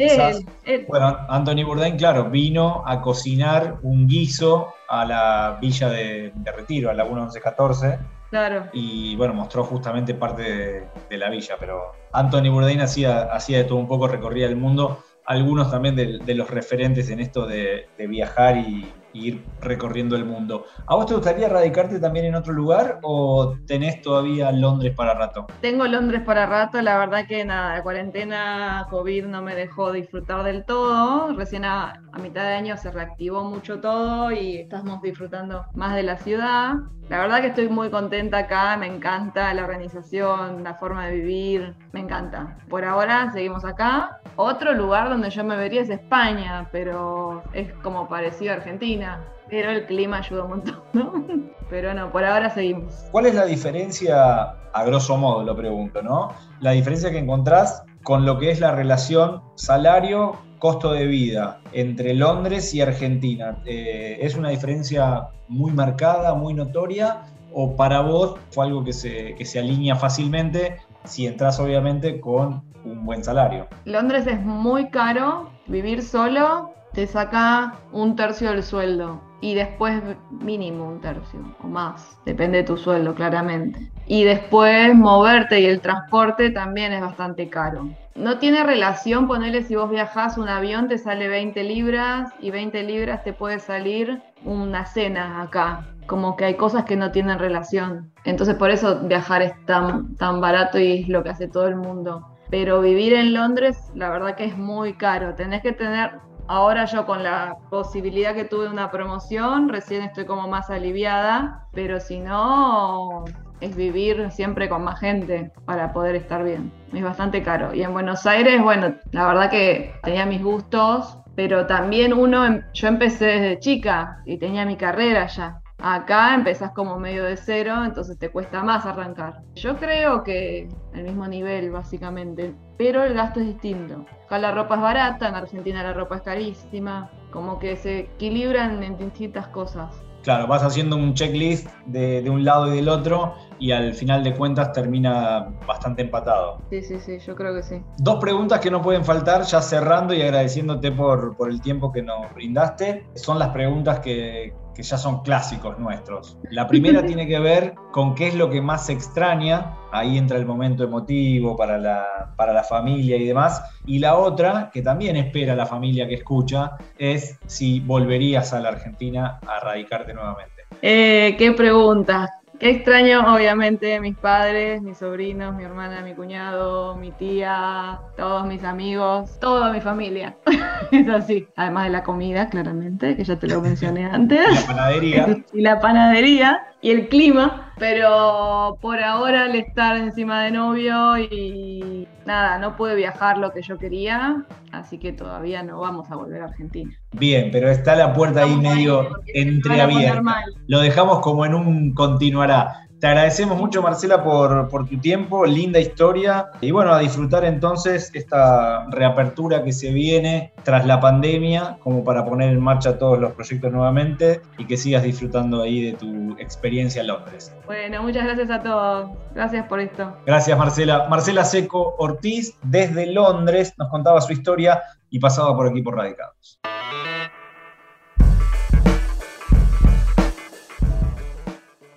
Bueno, 0.89 1.19
Anthony 1.29 1.65
Bourdain, 1.65 1.97
claro, 1.97 2.31
vino 2.31 2.83
a 2.87 3.01
cocinar 3.03 3.79
un 3.83 4.07
guiso 4.07 4.75
a 4.89 5.05
la 5.05 5.59
villa 5.61 5.91
de, 5.91 6.33
de 6.35 6.53
Retiro, 6.53 6.91
a 6.91 6.95
la 6.95 7.05
1114 7.05 7.99
Claro. 8.31 8.69
Y 8.73 9.17
bueno, 9.17 9.33
mostró 9.35 9.65
justamente 9.65 10.15
parte 10.15 10.87
de, 11.09 11.19
la 11.19 11.31
villa, 11.31 11.57
pero 11.59 11.93
Anthony 12.13 12.51
Bourdain 12.51 12.81
hacía, 12.81 13.23
hacía 13.23 13.59
de 13.59 13.65
todo 13.65 13.79
un 13.79 13.89
poco, 13.89 14.07
recorría 14.07 14.47
el 14.47 14.57
mundo. 14.57 15.03
Algunos 15.25 15.71
también 15.71 15.97
de, 15.97 16.35
los 16.35 16.51
referentes 16.51 17.11
en 17.11 17.21
esto 17.21 17.47
de, 17.47 17.89
viajar 17.99 18.57
y, 18.59 18.87
ir 19.13 19.45
recorriendo 19.61 20.17
el 20.17 20.25
mundo. 20.25 20.67
¿A 20.87 20.95
vos 20.95 21.07
te 21.07 21.15
gustaría 21.15 21.49
radicarte 21.49 22.01
también 22.01 22.27
en 22.27 22.35
otro 22.35 22.53
lugar 22.53 22.99
o 23.03 23.57
tenés 23.67 24.03
todavía 24.03 24.53
Londres 24.53 24.95
para 24.95 25.15
rato? 25.15 25.47
Tengo 25.61 25.87
Londres 25.87 26.23
para 26.25 26.47
rato, 26.47 26.81
la 26.83 26.99
verdad 26.99 27.27
que 27.27 27.45
nada, 27.45 27.75
la 27.75 27.83
cuarentena 27.83 28.87
COVID 28.91 29.27
no 29.27 29.43
me 29.43 29.55
dejó 29.55 29.93
disfrutar 29.93 30.45
del 30.45 30.65
todo. 30.65 31.35
Recién 31.35 31.65
a, 31.65 32.03
mitad 32.23 32.43
de 32.43 32.55
año 32.55 32.77
se 32.77 32.91
reactivó 32.91 33.45
mucho 33.45 33.81
todo 33.81 34.33
y 34.33 34.57
estamos 34.57 35.01
disfrutando 35.03 35.65
más 35.75 35.95
de 35.95 36.03
la 36.03 36.17
ciudad. 36.17 36.75
La 37.09 37.21
verdad 37.21 37.41
que 37.41 37.47
estoy 37.47 37.69
muy 37.69 37.89
contenta 37.91 38.39
acá, 38.39 38.77
me 38.77 38.87
encanta 38.87 39.55
la 39.55 39.65
organización, 39.65 40.63
la 40.63 40.75
forma 40.75 41.07
de 41.07 41.15
vivir, 41.15 41.75
me 41.93 42.01
encanta. 42.01 42.59
Por 42.69 42.85
ahora 42.85 43.31
seguimos 43.33 43.65
acá. 43.65 44.18
Otro 44.41 44.73
lugar 44.73 45.09
donde 45.09 45.31
yo 45.31 45.43
me 45.43 45.57
vería 45.57 45.81
es 45.81 45.91
España, 45.91 46.69
pero 46.71 47.43
es 47.55 47.73
como 47.83 48.09
parecido 48.09 48.53
a 48.53 48.55
Argentina. 48.59 49.25
Pero 49.51 49.73
el 49.73 49.85
clima 49.87 50.19
ayuda 50.19 50.45
un 50.45 50.51
montón, 50.51 50.81
¿no? 50.93 51.13
Pero 51.69 51.93
no, 51.93 52.13
por 52.13 52.25
ahora 52.25 52.49
seguimos. 52.49 53.05
¿Cuál 53.11 53.27
es 53.27 53.35
la 53.35 53.45
diferencia, 53.45 54.43
a 54.73 54.85
grosso 54.85 55.17
modo 55.17 55.43
lo 55.43 55.57
pregunto, 55.57 56.03
¿no? 56.03 56.33
La 56.61 56.71
diferencia 56.71 57.11
que 57.11 57.19
encontrás 57.19 57.83
con 58.05 58.25
lo 58.25 58.39
que 58.39 58.53
es 58.53 58.61
la 58.61 58.71
relación 58.71 59.43
salario 59.57 60.37
costo 60.61 60.93
de 60.93 61.07
vida 61.07 61.61
entre 61.73 62.15
Londres 62.15 62.73
y 62.75 62.81
Argentina? 62.81 63.61
Eh, 63.67 64.19
¿Es 64.21 64.37
una 64.37 64.51
diferencia 64.51 65.31
muy 65.49 65.73
marcada, 65.73 66.35
muy 66.35 66.55
notoria? 66.55 67.23
¿O 67.53 67.75
para 67.75 68.03
vos 68.03 68.39
fue 68.51 68.67
algo 68.67 68.85
que 68.85 68.93
se, 68.93 69.35
que 69.35 69.45
se 69.45 69.59
alinea 69.59 69.97
fácilmente 69.97 70.77
si 71.05 71.27
entras 71.27 71.59
obviamente 71.59 72.21
con 72.21 72.68
un 72.85 73.05
buen 73.05 73.23
salario? 73.25 73.67
Londres 73.85 74.27
es 74.27 74.41
muy 74.41 74.91
caro, 74.91 75.51
vivir 75.67 76.03
solo 76.03 76.73
te 76.93 77.07
saca 77.07 77.75
un 77.93 78.17
tercio 78.17 78.51
del 78.51 78.63
sueldo 78.63 79.21
y 79.41 79.55
después 79.55 80.03
mínimo 80.31 80.89
un 80.89 81.01
tercio 81.01 81.41
o 81.63 81.67
más, 81.69 82.19
depende 82.25 82.59
de 82.59 82.65
tu 82.65 82.77
sueldo 82.77 83.15
claramente. 83.15 83.91
Y 84.07 84.25
después 84.25 84.95
moverte 84.95 85.61
y 85.61 85.67
el 85.67 85.81
transporte 85.81 86.51
también 86.51 86.93
es 86.93 87.01
bastante 87.01 87.49
caro. 87.49 87.89
No 88.17 88.39
tiene 88.39 88.65
relación 88.65 89.29
ponerle 89.29 89.63
si 89.63 89.77
vos 89.77 89.91
viajás 89.91 90.39
un 90.39 90.49
avión 90.49 90.89
te 90.89 90.99
sale 90.99 91.29
20 91.29 91.63
libras 91.63 92.33
y 92.41 92.51
20 92.51 92.83
libras 92.83 93.23
te 93.23 93.33
puede 93.33 93.61
salir 93.61 94.21
una 94.45 94.87
cena 94.87 95.43
acá. 95.43 95.87
Como 96.07 96.37
que 96.37 96.47
hay 96.47 96.55
cosas 96.55 96.85
que 96.85 96.97
no 96.97 97.13
tienen 97.13 97.39
relación. 97.39 98.13
Entonces 98.25 98.57
por 98.57 98.71
eso 98.71 99.01
viajar 99.01 99.43
es 99.43 99.53
tan, 99.67 100.17
tan 100.17 100.41
barato 100.41 100.81
y 100.81 101.03
es 101.03 101.09
lo 101.09 101.23
que 101.23 101.31
hace 101.31 101.47
todo 101.47 101.69
el 101.69 101.77
mundo. 101.77 102.27
Pero 102.51 102.81
vivir 102.81 103.13
en 103.13 103.35
Londres, 103.35 103.91
la 103.95 104.11
verdad 104.11 104.35
que 104.37 104.45
es 104.45 104.57
muy 104.57 104.95
caro. 104.95 105.35
Tenés 105.35 105.63
que 105.63 105.73
tener 105.73 106.21
Ahora 106.51 106.87
yo 106.87 107.05
con 107.05 107.23
la 107.23 107.59
posibilidad 107.69 108.35
que 108.35 108.47
tuve 108.47 108.69
una 108.69 108.91
promoción, 108.91 109.69
recién 109.69 110.01
estoy 110.01 110.25
como 110.25 110.49
más 110.49 110.71
aliviada, 110.71 111.69
pero 111.75 112.01
si 112.01 112.21
no, 112.21 113.27
es 113.61 113.77
vivir 113.77 114.31
siempre 114.31 114.67
con 114.67 114.83
más 114.83 114.99
gente 114.99 115.53
para 115.67 115.93
poder 115.93 116.17
estar 116.17 116.43
bien. 116.43 116.73
Es 116.95 117.03
bastante 117.03 117.43
caro. 117.43 117.75
Y 117.75 117.83
en 117.83 117.93
Buenos 117.93 118.25
Aires, 118.25 118.63
bueno, 118.63 118.95
la 119.13 119.27
verdad 119.27 119.51
que 119.51 119.95
tenía 120.03 120.25
mis 120.25 120.43
gustos, 120.43 121.19
pero 121.37 121.67
también 121.67 122.15
uno, 122.15 122.47
em, 122.47 122.63
yo 122.73 122.89
empecé 122.89 123.27
desde 123.27 123.59
chica 123.59 124.23
y 124.25 124.39
tenía 124.39 124.65
mi 124.65 124.77
carrera 124.77 125.27
ya. 125.27 125.61
Acá 125.81 126.35
empezás 126.35 126.73
como 126.73 126.99
medio 126.99 127.23
de 127.25 127.37
cero, 127.37 127.85
entonces 127.85 128.19
te 128.19 128.31
cuesta 128.31 128.65
más 128.65 128.85
arrancar. 128.85 129.43
Yo 129.55 129.77
creo 129.77 130.25
que 130.25 130.69
el 130.93 131.05
mismo 131.05 131.29
nivel, 131.29 131.71
básicamente, 131.71 132.53
pero 132.77 133.05
el 133.05 133.15
gasto 133.15 133.39
es 133.39 133.47
distinto. 133.47 134.05
Acá 134.27 134.39
la 134.39 134.51
ropa 134.51 134.75
es 134.75 134.81
barata, 134.81 135.29
en 135.29 135.37
Argentina 135.37 135.85
la 135.85 135.93
ropa 135.93 136.17
es 136.17 136.23
carísima, 136.23 137.11
como 137.31 137.61
que 137.61 137.77
se 137.77 138.01
equilibran 138.01 138.83
en 138.83 138.99
distintas 138.99 139.47
cosas. 139.49 140.03
Claro, 140.25 140.49
vas 140.49 140.65
haciendo 140.65 140.97
un 140.97 141.15
checklist 141.15 141.71
de, 141.87 142.23
de 142.23 142.29
un 142.29 142.45
lado 142.45 142.67
y 142.73 142.77
del 142.77 142.89
otro 142.89 143.35
y 143.61 143.71
al 143.71 143.95
final 143.95 144.25
de 144.25 144.35
cuentas 144.35 144.73
termina 144.73 145.49
bastante 145.65 146.03
empatado. 146.03 146.61
Sí, 146.71 146.83
sí, 146.83 146.99
sí, 146.99 147.19
yo 147.21 147.37
creo 147.37 147.55
que 147.55 147.63
sí. 147.63 147.81
Dos 147.99 148.17
preguntas 148.17 148.59
que 148.59 148.71
no 148.71 148.83
pueden 148.83 149.05
faltar, 149.05 149.43
ya 149.43 149.63
cerrando 149.63 150.13
y 150.13 150.23
agradeciéndote 150.23 150.91
por, 150.91 151.37
por 151.37 151.51
el 151.51 151.61
tiempo 151.61 151.93
que 151.93 152.03
nos 152.03 152.35
brindaste, 152.35 153.07
son 153.15 153.39
las 153.39 153.51
preguntas 153.51 154.01
que, 154.01 154.53
que 154.79 154.85
ya 154.85 154.97
son 154.97 155.25
clásicos 155.25 155.77
nuestros. 155.81 156.39
La 156.53 156.69
primera 156.69 157.05
tiene 157.05 157.27
que 157.27 157.41
ver 157.41 157.75
con 157.91 158.15
qué 158.15 158.29
es 158.29 158.37
lo 158.37 158.49
que 158.49 158.63
más 158.63 158.89
extraña, 158.89 159.75
ahí 159.91 160.17
entra 160.17 160.39
el 160.39 160.47
momento 160.47 160.85
emotivo 160.85 161.57
para 161.57 161.79
la, 161.79 162.33
para 162.37 162.53
la 162.53 162.63
familia 162.63 163.17
y 163.17 163.27
demás, 163.27 163.61
y 163.87 163.99
la 163.99 164.17
otra, 164.17 164.71
que 164.73 164.81
también 164.81 165.17
espera 165.17 165.57
la 165.57 165.67
familia 165.67 166.07
que 166.07 166.15
escucha, 166.15 166.77
es 166.97 167.41
si 167.47 167.81
volverías 167.81 168.53
a 168.53 168.61
la 168.61 168.69
Argentina 168.69 169.41
a 169.45 169.59
radicarte 169.59 170.15
nuevamente. 170.15 170.63
Eh, 170.81 171.35
qué 171.37 171.51
pregunta. 171.51 172.31
Qué 172.59 172.71
extraño, 172.71 173.21
obviamente, 173.33 174.01
mis 174.01 174.17
padres, 174.17 174.83
mis 174.83 174.99
sobrinos, 174.99 175.55
mi 175.55 175.63
hermana, 175.63 176.01
mi 176.01 176.15
cuñado, 176.15 176.97
mi 176.97 177.13
tía, 177.13 178.01
todos 178.17 178.47
mis 178.47 178.65
amigos, 178.65 179.39
toda 179.39 179.73
mi 179.73 179.81
familia. 179.81 180.37
es 180.91 181.09
así. 181.09 181.47
Además 181.55 181.85
de 181.85 181.91
la 181.91 182.03
comida, 182.03 182.49
claramente, 182.49 183.17
que 183.17 183.23
ya 183.23 183.37
te 183.37 183.47
lo 183.47 183.61
mencioné 183.61 184.07
antes. 184.13 184.41
La 184.53 184.67
panadería. 184.67 185.27
y 185.53 185.61
la 185.61 185.81
panadería. 185.81 186.67
y 186.81 186.91
el 186.91 187.09
clima, 187.09 187.68
pero 187.79 188.79
por 188.81 189.03
ahora 189.03 189.45
al 189.45 189.55
estar 189.55 189.97
encima 189.97 190.43
de 190.45 190.51
novio 190.51 191.19
y 191.19 192.07
nada, 192.27 192.59
no 192.59 192.77
pude 192.77 192.95
viajar 192.95 193.39
lo 193.39 193.53
que 193.53 193.63
yo 193.63 193.79
quería, 193.79 194.45
así 194.73 194.99
que 194.99 195.13
todavía 195.13 195.63
no 195.63 195.81
vamos 195.81 196.11
a 196.11 196.17
volver 196.17 196.43
a 196.43 196.47
Argentina. 196.47 196.93
Bien, 197.13 197.51
pero 197.51 197.71
está 197.71 197.97
la 197.97 198.13
puerta 198.13 198.43
ahí 198.43 198.57
medio 198.57 199.09
entreabierta. 199.35 200.23
Lo 200.67 200.81
dejamos 200.81 201.21
como 201.21 201.47
en 201.47 201.55
un 201.55 201.95
continuará. 201.95 202.88
Te 203.01 203.07
agradecemos 203.07 203.57
mucho, 203.57 203.81
Marcela, 203.81 204.25
por, 204.25 204.69
por, 204.69 204.89
tu 204.89 204.99
tiempo, 204.99 205.47
linda 205.47 205.79
historia. 205.79 206.51
Y 206.61 206.73
bueno, 206.73 206.93
a 206.93 206.99
disfrutar 206.99 207.45
entonces 207.45 208.11
esta 208.13 208.87
reapertura 208.91 209.63
que 209.63 209.73
se 209.73 209.93
viene 209.93 210.53
tras 210.65 210.85
la 210.85 210.99
pandemia, 210.99 211.79
como 211.81 212.03
para 212.03 212.25
poner 212.25 212.51
en 212.51 212.61
marcha 212.61 212.99
todos 212.99 213.21
los 213.21 213.33
proyectos 213.33 213.71
nuevamente 213.71 214.41
y 214.59 214.65
que 214.65 214.77
sigas 214.77 215.05
disfrutando 215.05 215.63
ahí 215.63 215.93
de 215.93 215.93
tu 215.93 216.37
experiencia 216.39 217.03
en 217.03 217.07
Londres. 217.09 217.55
Bueno, 217.67 218.03
muchas 218.03 218.25
gracias 218.25 218.51
a 218.51 218.63
todos. 218.63 219.11
Gracias 219.33 219.67
por 219.69 219.79
esto. 219.79 220.17
Gracias, 220.27 220.59
Marcela. 220.59 221.07
Marcela 221.09 221.45
Seco 221.45 221.95
Ortiz, 221.99 222.57
desde 222.63 223.07
Londres, 223.07 223.75
nos 223.79 223.91
contaba 223.91 224.21
su 224.21 224.33
historia 224.33 224.83
y 225.09 225.21
pasaba 225.21 225.55
por 225.55 225.69
aquí 225.69 225.83
por 225.83 225.95
Radicados. 225.95 226.59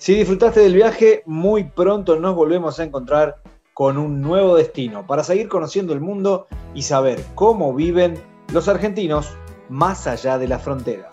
Si 0.01 0.15
disfrutaste 0.15 0.61
del 0.61 0.73
viaje, 0.73 1.21
muy 1.27 1.63
pronto 1.63 2.15
nos 2.15 2.33
volvemos 2.33 2.79
a 2.79 2.83
encontrar 2.83 3.37
con 3.75 3.99
un 3.99 4.19
nuevo 4.19 4.55
destino 4.55 5.05
para 5.05 5.23
seguir 5.23 5.47
conociendo 5.47 5.93
el 5.93 6.01
mundo 6.01 6.47
y 6.73 6.81
saber 6.81 7.23
cómo 7.35 7.71
viven 7.75 8.19
los 8.51 8.67
argentinos 8.67 9.29
más 9.69 10.07
allá 10.07 10.39
de 10.39 10.47
las 10.47 10.63
fronteras. 10.63 11.05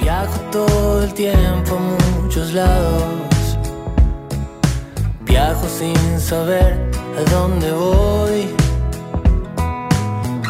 Viajo 0.00 0.40
todo 0.50 1.02
el 1.02 1.12
tiempo 1.12 1.76
a 1.76 2.22
muchos 2.22 2.54
lados. 2.54 3.58
Viajo 5.26 5.68
sin 5.68 6.18
saber 6.18 6.80
a 7.18 7.30
dónde 7.30 7.72
voy. 7.72 8.46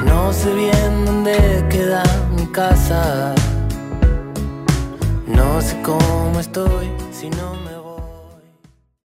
No 0.06 0.32
sé 0.32 0.54
bien 0.54 1.06
dónde 1.06 1.66
queda 1.68 2.04
mi 2.36 2.46
casa. 2.52 3.34
No 5.26 5.60
sé 5.60 5.76
cómo 5.82 6.38
estoy 6.38 6.88
si 7.10 7.30
no 7.30 7.63